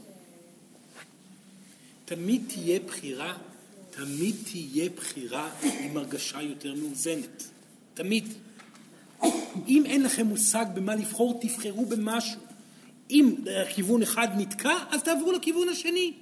תמיד 2.09 2.41
תהיה 2.47 2.79
בחירה, 2.79 3.37
תמיד 3.89 4.35
תהיה 4.51 4.89
בחירה 4.89 5.49
עם 5.79 5.97
הרגשה 5.97 6.41
יותר 6.41 6.73
מאוזנת. 6.75 7.47
תמיד. 7.93 8.27
אם 9.67 9.83
אין 9.85 10.03
לכם 10.03 10.27
מושג 10.27 10.65
במה 10.73 10.95
לבחור, 10.95 11.39
תבחרו 11.41 11.85
במשהו. 11.85 12.39
אם 13.11 13.35
הכיוון 13.61 14.01
אחד 14.01 14.27
נתקע, 14.37 14.73
אז 14.89 15.03
תעברו 15.03 15.31
לכיוון 15.31 15.69
השני. 15.69 16.13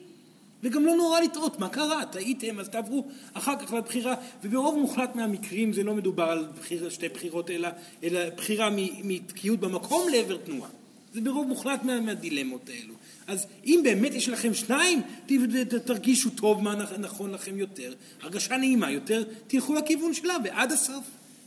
וגם 0.63 0.85
לא 0.85 0.95
נורא 0.95 1.19
לטעות, 1.19 1.59
מה 1.59 1.69
קרה? 1.69 2.05
טעיתם, 2.05 2.59
אז 2.59 2.69
תעברו 2.69 3.07
אחר 3.33 3.59
כך 3.59 3.73
לבחירה. 3.73 4.15
וברוב 4.43 4.79
מוחלט 4.79 5.15
מהמקרים 5.15 5.73
זה 5.73 5.83
לא 5.83 5.95
מדובר 5.95 6.23
על 6.23 6.47
בחיר, 6.59 6.89
שתי 6.89 7.09
בחירות, 7.09 7.49
אלא, 7.51 7.69
אלא 8.03 8.29
בחירה 8.29 8.69
מתקיעות 9.03 9.59
במקום 9.59 10.09
לעבר 10.11 10.37
תנועה. 10.37 10.69
זה 11.13 11.21
ברוב 11.21 11.47
מוחלט 11.47 11.83
מה, 11.83 11.99
מהדילמות 12.01 12.69
האלו. 12.69 12.93
אז 13.27 13.45
אם 13.65 13.79
באמת 13.83 14.13
יש 14.13 14.29
לכם 14.29 14.53
שניים, 14.53 15.01
ת- 15.25 15.31
ת- 15.69 15.73
תרגישו 15.73 16.29
טוב 16.29 16.61
מה 16.63 16.83
נכ- 16.83 16.97
נכון 16.97 17.31
לכם 17.31 17.57
יותר, 17.59 17.93
הרגשה 18.21 18.57
נעימה 18.57 18.91
יותר, 18.91 19.23
תלכו 19.47 19.73
לכיוון 19.73 20.13
שלה 20.13 20.33
ועד 20.43 20.71
הסוף. 20.71 21.03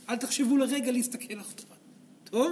אל 0.09 0.15
תחשבו 0.15 0.57
לרגע 0.57 0.91
להסתכל 0.91 1.39
אחורה. 1.39 1.75
טוב? 2.23 2.51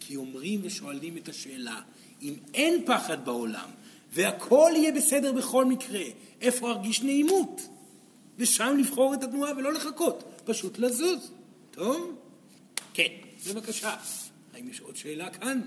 כי 0.00 0.16
אומרים 0.16 0.60
ושואלים 0.62 1.16
את 1.16 1.28
השאלה, 1.28 1.80
אם 2.22 2.34
אין 2.54 2.82
פחד 2.86 3.24
בעולם, 3.24 3.68
והכל 4.12 4.70
יהיה 4.76 4.92
בסדר 4.92 5.32
בכל 5.32 5.64
מקרה, 5.64 6.00
איפה 6.40 6.70
ארגיש 6.70 7.02
נעימות? 7.02 7.68
ושם 8.38 8.76
לבחור 8.78 9.14
את 9.14 9.22
התנועה 9.24 9.52
ולא 9.56 9.72
לחכות, 9.72 10.24
פשוט 10.44 10.78
לזוז. 10.78 11.30
טוב? 11.70 12.16
כן, 12.96 13.12
בבקשה. 13.48 13.96
האם 14.54 14.68
יש 14.68 14.80
עוד 14.80 14.96
שאלה 14.96 15.30
כאן? 15.30 15.60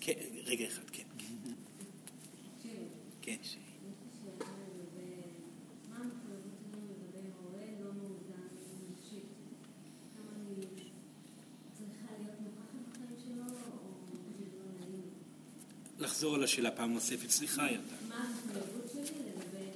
כן, 0.00 0.12
רגע 0.44 0.66
אחד, 0.66 0.90
כן. 0.92 1.02
כן. 3.22 3.36
הורה 7.42 7.64
לא 7.80 7.86
לא? 7.86 7.96
לחזור 15.98 16.34
על 16.34 16.44
השאלה 16.44 16.70
פעם 16.70 16.92
נוספת, 16.92 17.30
סליחה 17.30 17.70
ילדה. 17.70 17.96
מה 18.08 18.14
המחויבות 18.14 18.90
שלי 18.92 19.02
לגבי 19.02 19.70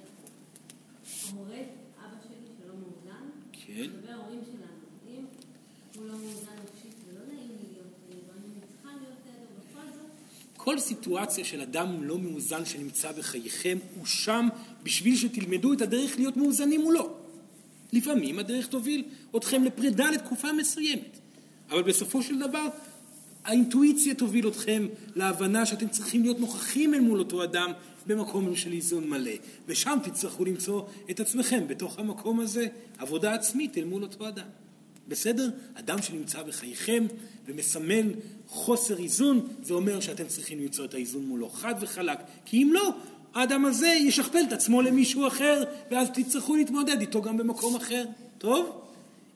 ההורה, 1.29 1.59
אבא 1.99 2.17
שלי 2.29 2.47
שלא 2.59 2.75
מאוזן? 2.75 3.31
כן. 3.53 3.73
לגבי 3.73 4.13
ההורים 4.13 4.41
שלנו, 4.45 4.81
אם 5.09 5.25
הוא 6.01 6.09
לא 6.09 6.19
מאוזן 6.19 6.53
נפשית 6.65 6.95
ולא 7.09 7.27
נעים 7.27 7.49
לי 7.49 7.73
להיות 7.73 7.93
לידו, 8.09 8.33
אני 8.33 8.61
צריכה 8.73 8.89
להיות 9.01 9.19
לידו 9.27 9.47
בכל 9.61 9.93
זאת. 9.93 10.11
כל 10.57 10.79
סיטואציה 10.91 11.45
של 11.45 11.61
אדם 11.61 12.03
לא 12.03 12.19
מאוזן 12.19 12.65
שנמצא 12.65 13.13
בחייכם 13.13 13.79
הוא 13.97 14.07
שם 14.07 14.49
בשביל 14.83 15.17
שתלמדו 15.17 15.73
את 15.73 15.83
הדרך 15.83 16.19
להיות 16.19 16.37
מאוזנים 16.37 16.81
מולו. 16.81 17.15
לפעמים 17.93 18.39
הדרך 18.39 18.67
תוביל 18.67 19.05
אתכם 19.37 19.65
לפרידה 19.65 20.11
לתקופה 20.11 20.53
מסוימת, 20.53 21.19
אבל 21.71 21.83
בסופו 21.83 22.23
של 22.23 22.39
דבר 22.39 22.67
האינטואיציה 23.45 24.15
תוביל 24.15 24.49
אתכם 24.49 24.87
להבנה 25.17 25.67
שאתם 25.67 25.89
צריכים 25.89 26.23
להיות 26.23 26.41
נוכחים 26.41 26.95
אל 26.95 27.01
מול 27.01 27.19
אותו 27.19 27.45
אדם 27.45 27.73
במקום 28.07 28.57
של 28.57 28.73
איזון 28.73 29.11
מלא, 29.11 29.33
ושם 29.67 29.99
תצטרכו 30.03 30.45
למצוא 30.45 30.83
את 31.11 31.21
עצמכם 31.21 31.69
בתוך 31.69 31.99
המקום 31.99 32.41
הזה, 32.41 32.67
עבודה 32.99 33.35
עצמית 33.35 33.79
אל 33.79 33.85
מול 33.85 34.03
אותו 34.03 34.29
אדם. 34.29 34.47
בסדר? 35.11 35.51
אדם 35.75 36.03
שנמצא 36.03 36.43
בחייכם 36.43 37.07
ומסמן 37.47 38.11
חוסר 38.47 38.99
איזון, 38.99 39.49
זה 39.63 39.75
אומר 39.75 40.01
שאתם 40.01 40.27
צריכים 40.27 40.61
למצוא 40.61 40.85
את 40.85 40.95
האיזון 40.95 41.25
מולו 41.25 41.49
חד 41.49 41.75
וחלק, 41.81 42.19
כי 42.45 42.63
אם 42.63 42.71
לא, 42.73 42.91
האדם 43.35 43.65
הזה 43.65 43.87
ישכפל 43.87 44.43
את 44.49 44.53
עצמו 44.53 44.83
למישהו 44.83 45.27
אחר, 45.27 45.63
ואז 45.91 46.09
תצטרכו 46.15 46.57
להתמודד 46.57 47.01
איתו 47.01 47.23
גם 47.23 47.37
במקום 47.37 47.77
אחר. 47.77 48.05
טוב? 48.39 48.81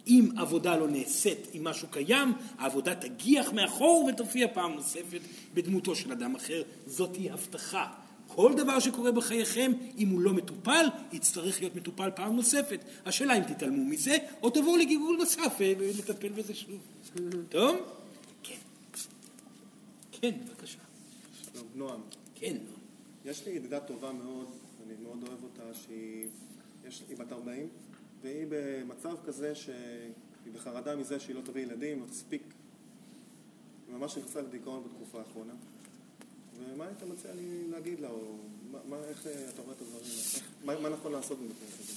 אם 0.06 0.28
עבודה 0.36 0.76
לא 0.76 0.88
נעשית 0.88 1.48
עם 1.52 1.64
משהו 1.64 1.88
קיים, 1.88 2.32
העבודה 2.58 2.94
תגיח 2.94 3.52
מאחור 3.52 4.04
ותופיע 4.04 4.46
פעם 4.54 4.72
נוספת 4.74 5.20
בדמותו 5.54 5.94
של 5.94 6.12
אדם 6.12 6.34
אחר. 6.34 6.62
זאת 6.86 7.16
היא 7.16 7.32
הבטחה. 7.32 7.86
כל 8.28 8.52
דבר 8.56 8.78
שקורה 8.80 9.12
בחייכם, 9.12 9.72
אם 9.98 10.08
הוא 10.08 10.20
לא 10.20 10.34
מטופל, 10.34 10.86
יצטרך 11.12 11.60
להיות 11.60 11.74
מטופל 11.76 12.10
פעם 12.16 12.36
נוספת. 12.36 12.80
השאלה 13.06 13.38
אם 13.38 13.42
תתעלמו 13.42 13.84
מזה, 13.84 14.16
או 14.42 14.50
תבואו 14.50 14.76
לגלגול 14.76 15.16
נוסף 15.16 15.56
ולטפל 15.58 16.28
בזה 16.28 16.54
שוב. 16.54 16.78
טוב? 17.48 17.76
כן. 18.42 18.54
כן, 20.12 20.30
בבקשה. 20.48 20.78
נועם, 21.74 22.00
כן. 22.34 22.56
יש 23.24 23.46
לי 23.46 23.52
ידידה 23.52 23.80
טובה 23.80 24.12
מאוד, 24.12 24.50
אני 24.86 24.94
מאוד 25.02 25.28
אוהב 25.28 25.42
אותה, 25.42 25.74
שהיא 25.74 26.26
יש, 26.88 27.02
בת 27.18 27.32
40, 27.32 27.68
והיא 28.22 28.46
במצב 28.48 29.16
כזה 29.24 29.54
שהיא 29.54 30.52
בחרדה 30.54 30.96
מזה 30.96 31.20
שהיא 31.20 31.36
לא 31.36 31.40
תביא 31.40 31.62
ילדים, 31.62 32.00
לא 32.00 32.06
תספיק. 32.06 32.42
היא 33.88 33.96
ממש 33.96 34.16
נכנסה 34.18 34.42
לדיכאון 34.42 34.84
בתקופה 34.84 35.18
האחרונה. 35.18 35.52
ומה 36.72 36.84
היית 36.84 37.02
מציע 37.02 37.30
לי 37.34 37.70
להגיד 37.70 38.00
לה, 38.00 38.08
או 38.08 38.36
מה, 38.72 38.78
מה, 38.88 38.96
איך 39.08 39.26
אה, 39.26 39.32
אתה 39.54 39.62
רואה 39.62 39.74
את 39.74 39.82
הדברים, 39.82 40.04
איך, 40.34 40.42
מה, 40.64 40.80
מה 40.80 40.88
נכון 40.88 41.12
לעשות 41.12 41.38
במקום 41.38 41.68
כזה? 41.78 41.92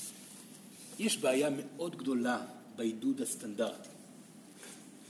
יש 1.00 1.18
בעיה 1.18 1.50
מאוד 1.50 1.96
גדולה 1.96 2.46
בעידוד 2.76 3.22
הסטנדרטי. 3.22 3.90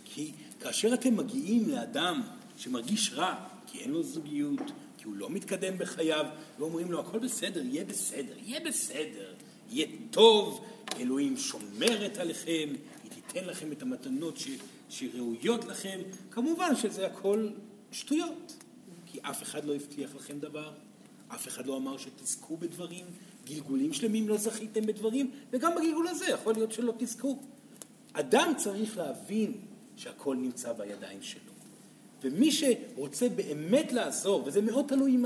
כי 0.06 0.32
כאשר 0.60 0.93
אתם 0.93 1.17
מגיעים 1.17 1.70
לאדם 1.70 2.22
שמרגיש 2.58 3.13
רע, 3.13 3.36
כי 3.67 3.80
אין 3.80 3.91
לו 3.91 4.04
זוגיות, 4.04 4.62
כי 4.98 5.04
הוא 5.04 5.15
לא 5.15 5.30
מתקדם 5.30 5.78
בחייו, 5.78 6.26
ואומרים 6.60 6.91
לו, 6.91 7.00
הכל 7.00 7.20
בסדר, 7.20 7.65
יהיה 7.65 7.86
בסדר, 7.86 8.34
יהיה 8.46 8.60
בסדר, 8.60 9.34
יהיה 9.70 9.88
טוב, 10.12 10.65
אלוהים 11.00 11.38
שומרת 11.38 12.17
עליכם, 12.17 12.70
היא 13.04 13.12
תיתן 13.12 13.46
לכם 13.46 13.72
את 13.72 13.82
המתנות 13.82 14.38
ש... 14.38 14.48
שראויות 14.89 15.65
לכם, 15.65 16.00
כמובן 16.32 16.76
שזה 16.76 17.06
הכל 17.06 17.50
שטויות. 17.91 18.57
כי 19.18 19.22
אף 19.30 19.44
אחד 19.44 19.66
לא 19.66 19.76
הבטיח 19.76 20.16
לכם 20.16 20.40
דבר, 20.40 20.72
אף 21.28 21.48
אחד 21.48 21.68
לא 21.68 21.78
אמר 21.78 21.98
שתזכו 21.98 22.58
בדברים, 22.58 23.06
גלגולים 23.46 23.94
שלמים 23.94 24.30
לא 24.30 24.38
זכיתם 24.38 24.86
בדברים, 24.86 25.32
וגם 25.52 25.72
בגלגול 25.76 26.08
הזה 26.08 26.26
יכול 26.26 26.54
להיות 26.54 26.72
שלא 26.72 26.94
תזכו. 26.98 27.40
אדם 28.14 28.54
צריך 28.58 28.98
להבין 28.98 29.54
שהכל 29.96 30.36
נמצא 30.36 30.74
בידיים 30.74 31.22
שלו. 31.22 31.52
ומי 32.24 32.52
שרוצה 32.52 33.30
באמת 33.30 33.92
לעזור, 33.92 34.44
וזה 34.46 34.62
מאוד 34.62 34.86
תלוי 34.88 35.18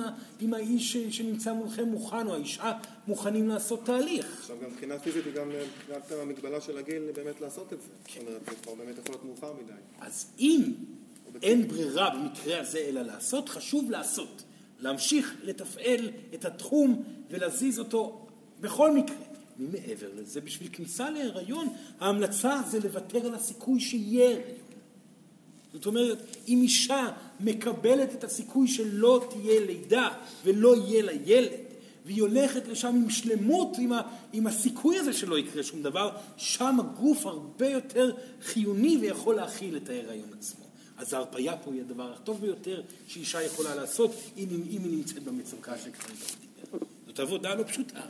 אם, 0.42 0.54
האיש 0.54 0.98
שנמצא 0.98 1.54
מולכם 1.54 1.86
מוכן 1.86 2.28
או 2.28 2.34
האישה 2.34 2.72
מוכנים 3.08 3.48
לעשות 3.48 3.86
תהליך. 3.86 4.40
עכשיו 4.40 4.58
גם 4.64 4.70
מבחינה 4.70 5.00
פיזית 5.00 5.24
וגם 5.28 5.52
אה, 5.52 5.64
מבחינת 5.66 6.12
המגבלה 6.12 6.62
של 6.62 6.78
הגיל 6.78 7.12
באמת 7.16 7.42
לעשות 7.42 7.74
את 7.74 7.82
זה. 7.82 7.88
זאת 8.08 8.18
אומרת, 8.18 8.42
זה 8.46 8.56
כבר 8.64 8.76
באמת 8.76 8.98
יכול 8.98 9.16
להיות 9.16 9.26
מאוחר 9.26 9.54
מדי. 9.54 9.74
אז 10.00 10.26
אם 10.40 10.74
אין 11.44 11.67
ברירה 11.67 12.10
במקרה 12.10 12.60
הזה 12.60 12.80
אלא 12.80 13.02
לעשות, 13.02 13.50
חשוב 13.50 13.91
לעשות. 13.91 14.44
להמשיך 14.80 15.36
לתפעל 15.44 16.10
את 16.34 16.46
התחום 16.46 17.04
ולהזיז 17.30 17.80
אותו 17.80 18.28
בכל 18.60 18.91
מקרה. 18.91 19.15
ממעבר 19.60 20.08
לזה, 20.15 20.41
בשביל 20.41 20.70
כניסה 20.72 21.10
להיריון, 21.10 21.67
ההמלצה 22.00 22.62
זה 22.70 22.80
לוותר 22.80 23.26
על 23.26 23.36
הסיכוי 23.36 23.80
שיהיה 23.80 24.30
הריון. 24.30 24.58
זאת 25.74 25.86
אומרת, 25.86 26.17
אם 26.48 26.60
אישה 26.62 27.08
מקבלת 27.39 28.13
את 28.13 28.24
הסיכוי 28.24 28.67
שלא 28.67 29.28
תהיה 29.30 29.65
לידה 29.65 30.10
ולא 30.44 30.76
יהיה 30.76 31.02
לה 31.04 31.12
ילד, 31.26 31.60
והיא 32.06 32.22
הולכת 32.22 32.67
לשם 32.67 32.88
עם 32.88 33.10
שלמות, 33.10 33.78
עם, 33.80 33.94
ה, 33.94 34.02
עם 34.34 34.48
הסיכוי 34.48 34.98
הזה 34.98 35.13
שלא 35.13 35.39
יקרה 35.39 35.63
שום 35.63 35.84
דבר, 35.84 36.12
שם 36.38 36.80
הגוף 36.80 37.26
הרבה 37.26 37.67
יותר 37.67 38.12
חיוני 38.41 38.98
ויכול 39.02 39.36
להכיל 39.36 39.78
את 39.78 39.89
ההיריון 39.89 40.30
עצמו. 40.39 40.65
אז 41.02 41.14
ההרפאיה 41.14 41.58
פה 41.58 41.74
היא 41.74 41.82
הדבר 41.82 42.14
הטוב 42.14 42.42
ביותר 42.42 42.82
שאישה 43.08 43.42
יכולה 43.42 43.76
לעשות 43.76 44.12
אם, 44.38 44.48
אם 44.70 44.84
היא 44.84 44.98
נמצאת 44.98 45.24
במצוקה 45.24 45.78
שכרגע 45.78 46.14
הוא 46.72 46.80
דיבר. 46.80 46.86
זאת 47.08 47.20
עבודה 47.20 47.56
לא 47.56 47.64
פשוטה. 47.64 48.02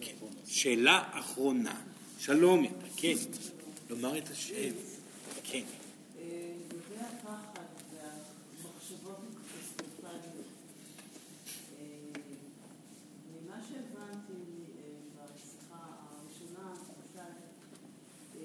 כן. 0.00 0.12
שאלה 0.46 1.08
אחרונה. 1.12 1.80
שלום, 2.18 2.66
כן. 2.96 3.14
לומר 3.90 4.18
את 4.18 4.30
השם. 4.30 4.70
כן. 5.44 5.62
לגבי 6.16 7.00
הפחד 7.00 7.62
והמחשבות 7.92 9.18
הקטסטרופליות, 9.18 10.46
אה, 11.78 11.86
ממה 13.32 13.56
שהבנתי 13.68 14.32
אה, 14.78 15.26
בשיחה 15.34 15.78
הראשונה, 16.10 16.70
למשל, 16.70 17.32
אה, 18.36 18.42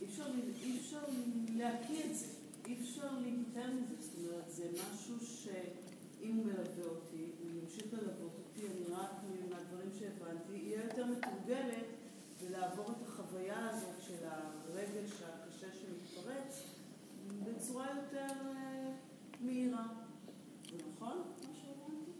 אי 0.00 0.06
אפשר, 0.06 0.24
אי 0.64 0.78
אפשר 0.78 0.98
להקיא 1.62 2.04
את 2.04 2.16
זה, 2.16 2.26
אי 2.66 2.74
אפשר 2.80 3.08
להיפטר 3.22 3.72
מזה, 3.72 3.94
זאת 4.00 4.14
אומרת, 4.18 4.50
זה 4.50 4.64
משהו 4.72 5.26
שאם 5.26 6.36
הוא 6.36 6.44
מלווה 6.44 6.84
אותי, 6.84 7.24
הוא 7.40 7.50
ימשיך 7.50 7.92
ללוות 7.92 8.32
אותי, 8.34 8.66
אני 8.66 8.94
רק 8.94 9.10
מהדברים 9.50 9.90
שהבנתי, 9.98 10.52
אהיה 10.52 10.84
יותר 10.84 11.06
מתורגלת 11.06 11.86
ולעבור 12.40 12.90
את 12.90 13.08
החוויה 13.08 13.68
הזאת 13.70 14.02
של 14.06 14.24
הרגש 14.24 15.10
הקשה 15.22 15.66
שמתפרץ 15.72 16.62
בצורה 17.44 17.86
יותר 17.96 18.34
אה, 18.46 18.92
מהירה. 19.40 19.86
זה 20.70 20.76
נכון 20.92 21.18
מה 21.18 21.54
שאמרתי? 21.54 22.10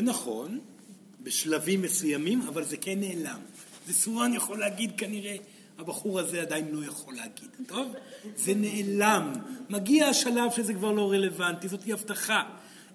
זה 0.00 0.06
נכון, 0.06 0.58
בשלבים 1.22 1.82
מסוימים, 1.82 2.42
אבל 2.42 2.64
זה 2.64 2.76
כן 2.76 3.00
נעלם. 3.00 3.40
זה 3.86 3.92
סורן 3.92 4.34
יכול 4.34 4.58
להגיד 4.58 4.92
כנראה, 4.96 5.36
הבחור 5.78 6.20
הזה 6.20 6.40
עדיין 6.40 6.68
לא 6.70 6.84
יכול 6.84 7.14
להגיד, 7.14 7.48
טוב? 7.66 7.92
זה 8.36 8.54
נעלם. 8.54 9.32
מגיע 9.70 10.06
השלב 10.06 10.50
שזה 10.56 10.74
כבר 10.74 10.92
לא 10.92 11.10
רלוונטי, 11.10 11.68
זאת 11.68 11.80
הבטחה. 11.88 12.42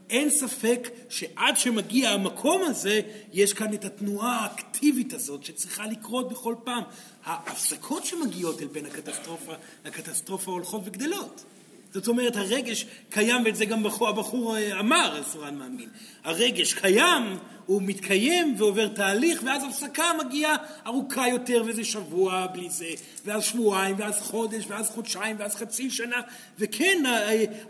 אין 0.10 0.30
ספק 0.30 0.90
שעד 1.10 1.58
שמגיע 1.58 2.10
המקום 2.10 2.62
הזה, 2.64 3.02
יש 3.34 3.54
כאן 3.54 3.74
את 3.74 3.86
התנועה 3.86 4.40
האקטיבית 4.40 5.14
הזאת 5.14 5.44
שצריכה 5.44 5.88
לקרות 5.88 6.30
בכל 6.30 6.56
פעם. 6.64 6.84
ההפסקות 7.24 8.06
שמגיעות 8.06 8.62
אל 8.62 8.68
בין 8.68 8.86
הקטסטרופה 8.86 9.54
לקטסטרופה 9.86 10.52
הולכות 10.52 10.82
וגדלות. 10.86 11.46
זאת 11.96 12.08
אומרת, 12.08 12.36
הרגש 12.36 12.86
קיים, 13.10 13.42
ואת 13.46 13.56
זה 13.56 13.66
גם 13.66 13.86
הבחור, 13.86 14.58
אה, 14.58 14.80
אמר, 14.80 15.24
סורן 15.24 15.56
מאמין. 15.56 15.90
הרגש 16.24 16.74
קיים, 16.74 17.38
הוא 17.66 17.82
מתקיים 17.82 18.56
ועובר 18.58 18.88
תהליך, 18.88 19.42
ואז 19.46 19.64
הפסקה 19.64 20.04
מגיעה 20.26 20.56
ארוכה 20.88 21.28
יותר, 21.28 21.64
וזה 21.68 21.84
שבוע 21.84 22.48
בלי 22.48 22.70
זה, 22.70 22.90
ואז 23.26 23.44
שבועיים, 23.44 23.96
ואז 24.00 24.22
חודש, 24.22 24.66
ואז 24.68 24.90
חודשיים, 24.90 25.36
ואז 25.40 25.56
חצי 25.56 25.90
שנה, 25.90 26.22
וכן, 26.60 27.04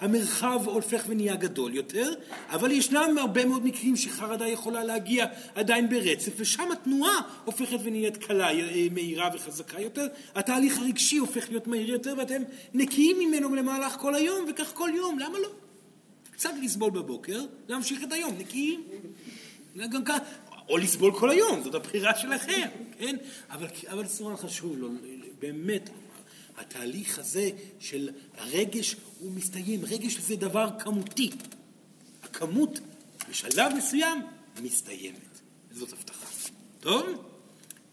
המרחב 0.02 0.62
הופך 0.66 1.04
ונהיה 1.08 1.36
גדול 1.36 1.74
יותר, 1.74 2.14
אבל 2.50 2.72
ישנם 2.72 3.18
הרבה 3.18 3.46
מאוד 3.46 3.66
מקרים 3.66 3.96
שחרדה 3.96 4.48
יכולה 4.48 4.84
להגיע 4.84 5.26
עדיין 5.56 5.90
ברצף, 5.90 6.32
ושם 6.38 6.72
התנועה 6.72 7.22
הופכת 7.46 7.78
ונהיית 7.84 8.18
קלה, 8.18 8.50
אה, 8.52 8.88
מהירה 8.92 9.30
וחזקה 9.34 9.82
יותר, 9.82 10.08
התהליך 10.36 10.78
הרגשי 10.78 11.18
הופך 11.18 11.50
להיות 11.50 11.68
מהיר 11.68 11.90
יותר, 11.90 12.14
ואתם 12.18 12.42
נקיים 12.74 13.20
ממנו 13.20 13.56
למהלך 13.56 13.94
כל 13.94 14.16
היום, 14.16 14.46
וכך 14.50 14.72
כל 14.74 14.90
יום, 14.96 15.20
למה 15.20 15.40
לא? 15.40 15.50
קצת 16.32 16.54
לסבול 16.64 16.92
בבוקר, 16.92 17.42
להמשיך 17.68 18.04
את 18.04 18.12
היום, 18.12 18.36
נקיים. 18.38 18.84
גם 19.76 20.06
כאן, 20.06 20.18
או 20.70 20.78
לסבול 20.78 21.20
כל 21.20 21.30
היום, 21.30 21.64
זאת 21.64 21.76
הבחירה 21.76 22.16
שלכם, 22.16 22.68
כן? 22.98 23.16
אבל, 23.50 23.68
אבל 23.92 24.08
סורן 24.08 24.38
חשוב 24.38 24.78
לו, 24.78 24.90
באמת, 25.40 25.90
התהליך 26.58 27.20
הזה 27.20 27.50
של 27.80 28.10
הרגש 28.38 28.96
הוא 29.20 29.32
מסתיים, 29.32 29.86
רגש 29.86 30.18
זה 30.18 30.36
דבר 30.36 30.70
כמותי. 30.80 31.32
הכמות 32.24 32.80
בשלב 33.30 33.74
מסוים 33.78 34.22
מסתיימת, 34.62 35.40
זאת 35.72 35.94
הבטחה. 35.94 36.26
טוב? 36.80 37.06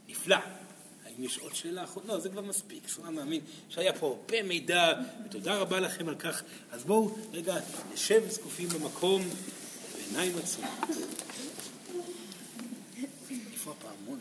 נפלא. 0.08 0.36
האם 1.04 1.24
יש 1.24 1.38
עוד 1.38 1.54
שאלה 1.54 1.84
אחת? 1.84 2.06
לא, 2.06 2.20
זה 2.20 2.28
כבר 2.28 2.40
מספיק. 2.40 2.88
סורן 2.88 3.14
מאמין 3.14 3.40
שהיה 3.68 3.92
פה 3.92 4.06
הרבה 4.06 4.42
מידע, 4.42 4.92
ותודה 5.26 5.56
רבה 5.56 5.80
לכם 5.80 6.08
על 6.08 6.14
כך. 6.14 6.42
אז 6.70 6.84
בואו 6.84 7.16
רגע 7.32 7.56
נשב 7.94 8.22
זקופים 8.28 8.68
במקום, 8.68 9.22
בעיניים 9.96 10.38
עצומות. 10.38 10.72
איפה 13.62 13.72
הפעמון? 13.72 14.20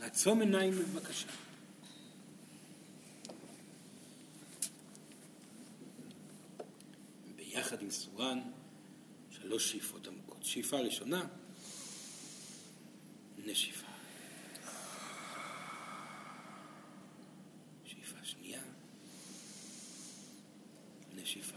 לעצום 0.00 0.40
עיניים 0.40 0.72
בבקשה. 0.72 1.28
ביחד 7.36 7.82
עם 7.82 7.90
סורן, 7.90 8.40
שלוש 9.30 9.70
שאיפות 9.70 10.06
עמוקות. 10.06 10.44
שאיפה 10.44 10.76
ראשונה, 10.76 11.26
נשיפה. 13.44 13.86
שאיפה 17.84 18.24
שנייה, 18.24 18.62
נשיפה. 21.14 21.56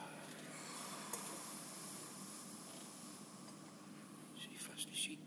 שאיפה 4.36 4.72
שלישית. 4.78 5.20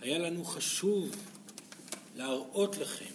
היה 0.00 0.18
לנו 0.18 0.44
חשוב 0.44 1.16
להראות 2.16 2.76
לכם 2.76 3.14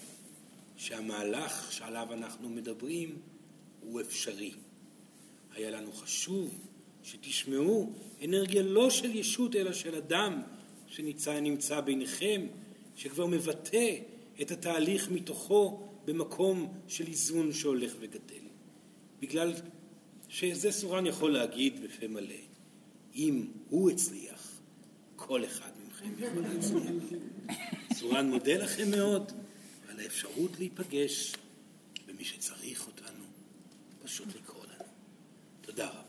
שהמהלך 0.78 1.72
שעליו 1.72 2.08
אנחנו 2.14 2.50
מדברים 2.50 3.18
הוא 3.82 4.02
אפשרי. 4.02 4.52
היה 5.52 5.70
לנו 5.70 5.92
חשוב 5.92 6.54
שתשמעו 7.04 7.94
אנרגיה 8.24 8.62
לא 8.62 8.90
של 8.90 9.16
ישות 9.16 9.56
אלא 9.56 9.74
של 9.74 9.96
אדם 9.96 10.42
שנמצא 10.88 11.40
נמצא 11.40 11.82
ביניכם, 11.82 12.48
שכבר 12.96 13.26
מבטא 13.26 13.96
את 14.42 14.52
התהליך 14.52 15.12
מתוכו 15.12 15.90
במקום 16.06 16.74
של 16.88 17.08
איזון 17.08 17.54
שהולך 17.54 17.94
וגדל. 18.00 18.44
בגלל 19.20 19.54
שזה 20.30 20.72
סורן 20.72 21.06
יכול 21.06 21.32
להגיד 21.34 21.84
בפה 21.84 22.08
מלא, 22.08 22.36
אם 23.16 23.48
הוא 23.70 23.92
הצליח, 23.92 24.62
כל 25.16 25.46
אחד. 25.46 25.73
צורן 27.94 28.30
מודה 28.30 28.58
לכם 28.58 28.92
מאוד 28.92 29.32
על 29.90 30.00
האפשרות 30.00 30.60
להיפגש 30.60 31.36
במי 32.08 32.24
שצריך 32.26 32.88
אותנו, 32.88 33.26
פשוט 34.04 34.28
לקרוא 34.36 34.66
לנו. 34.66 34.86
תודה 35.62 35.90
רבה. 35.90 36.03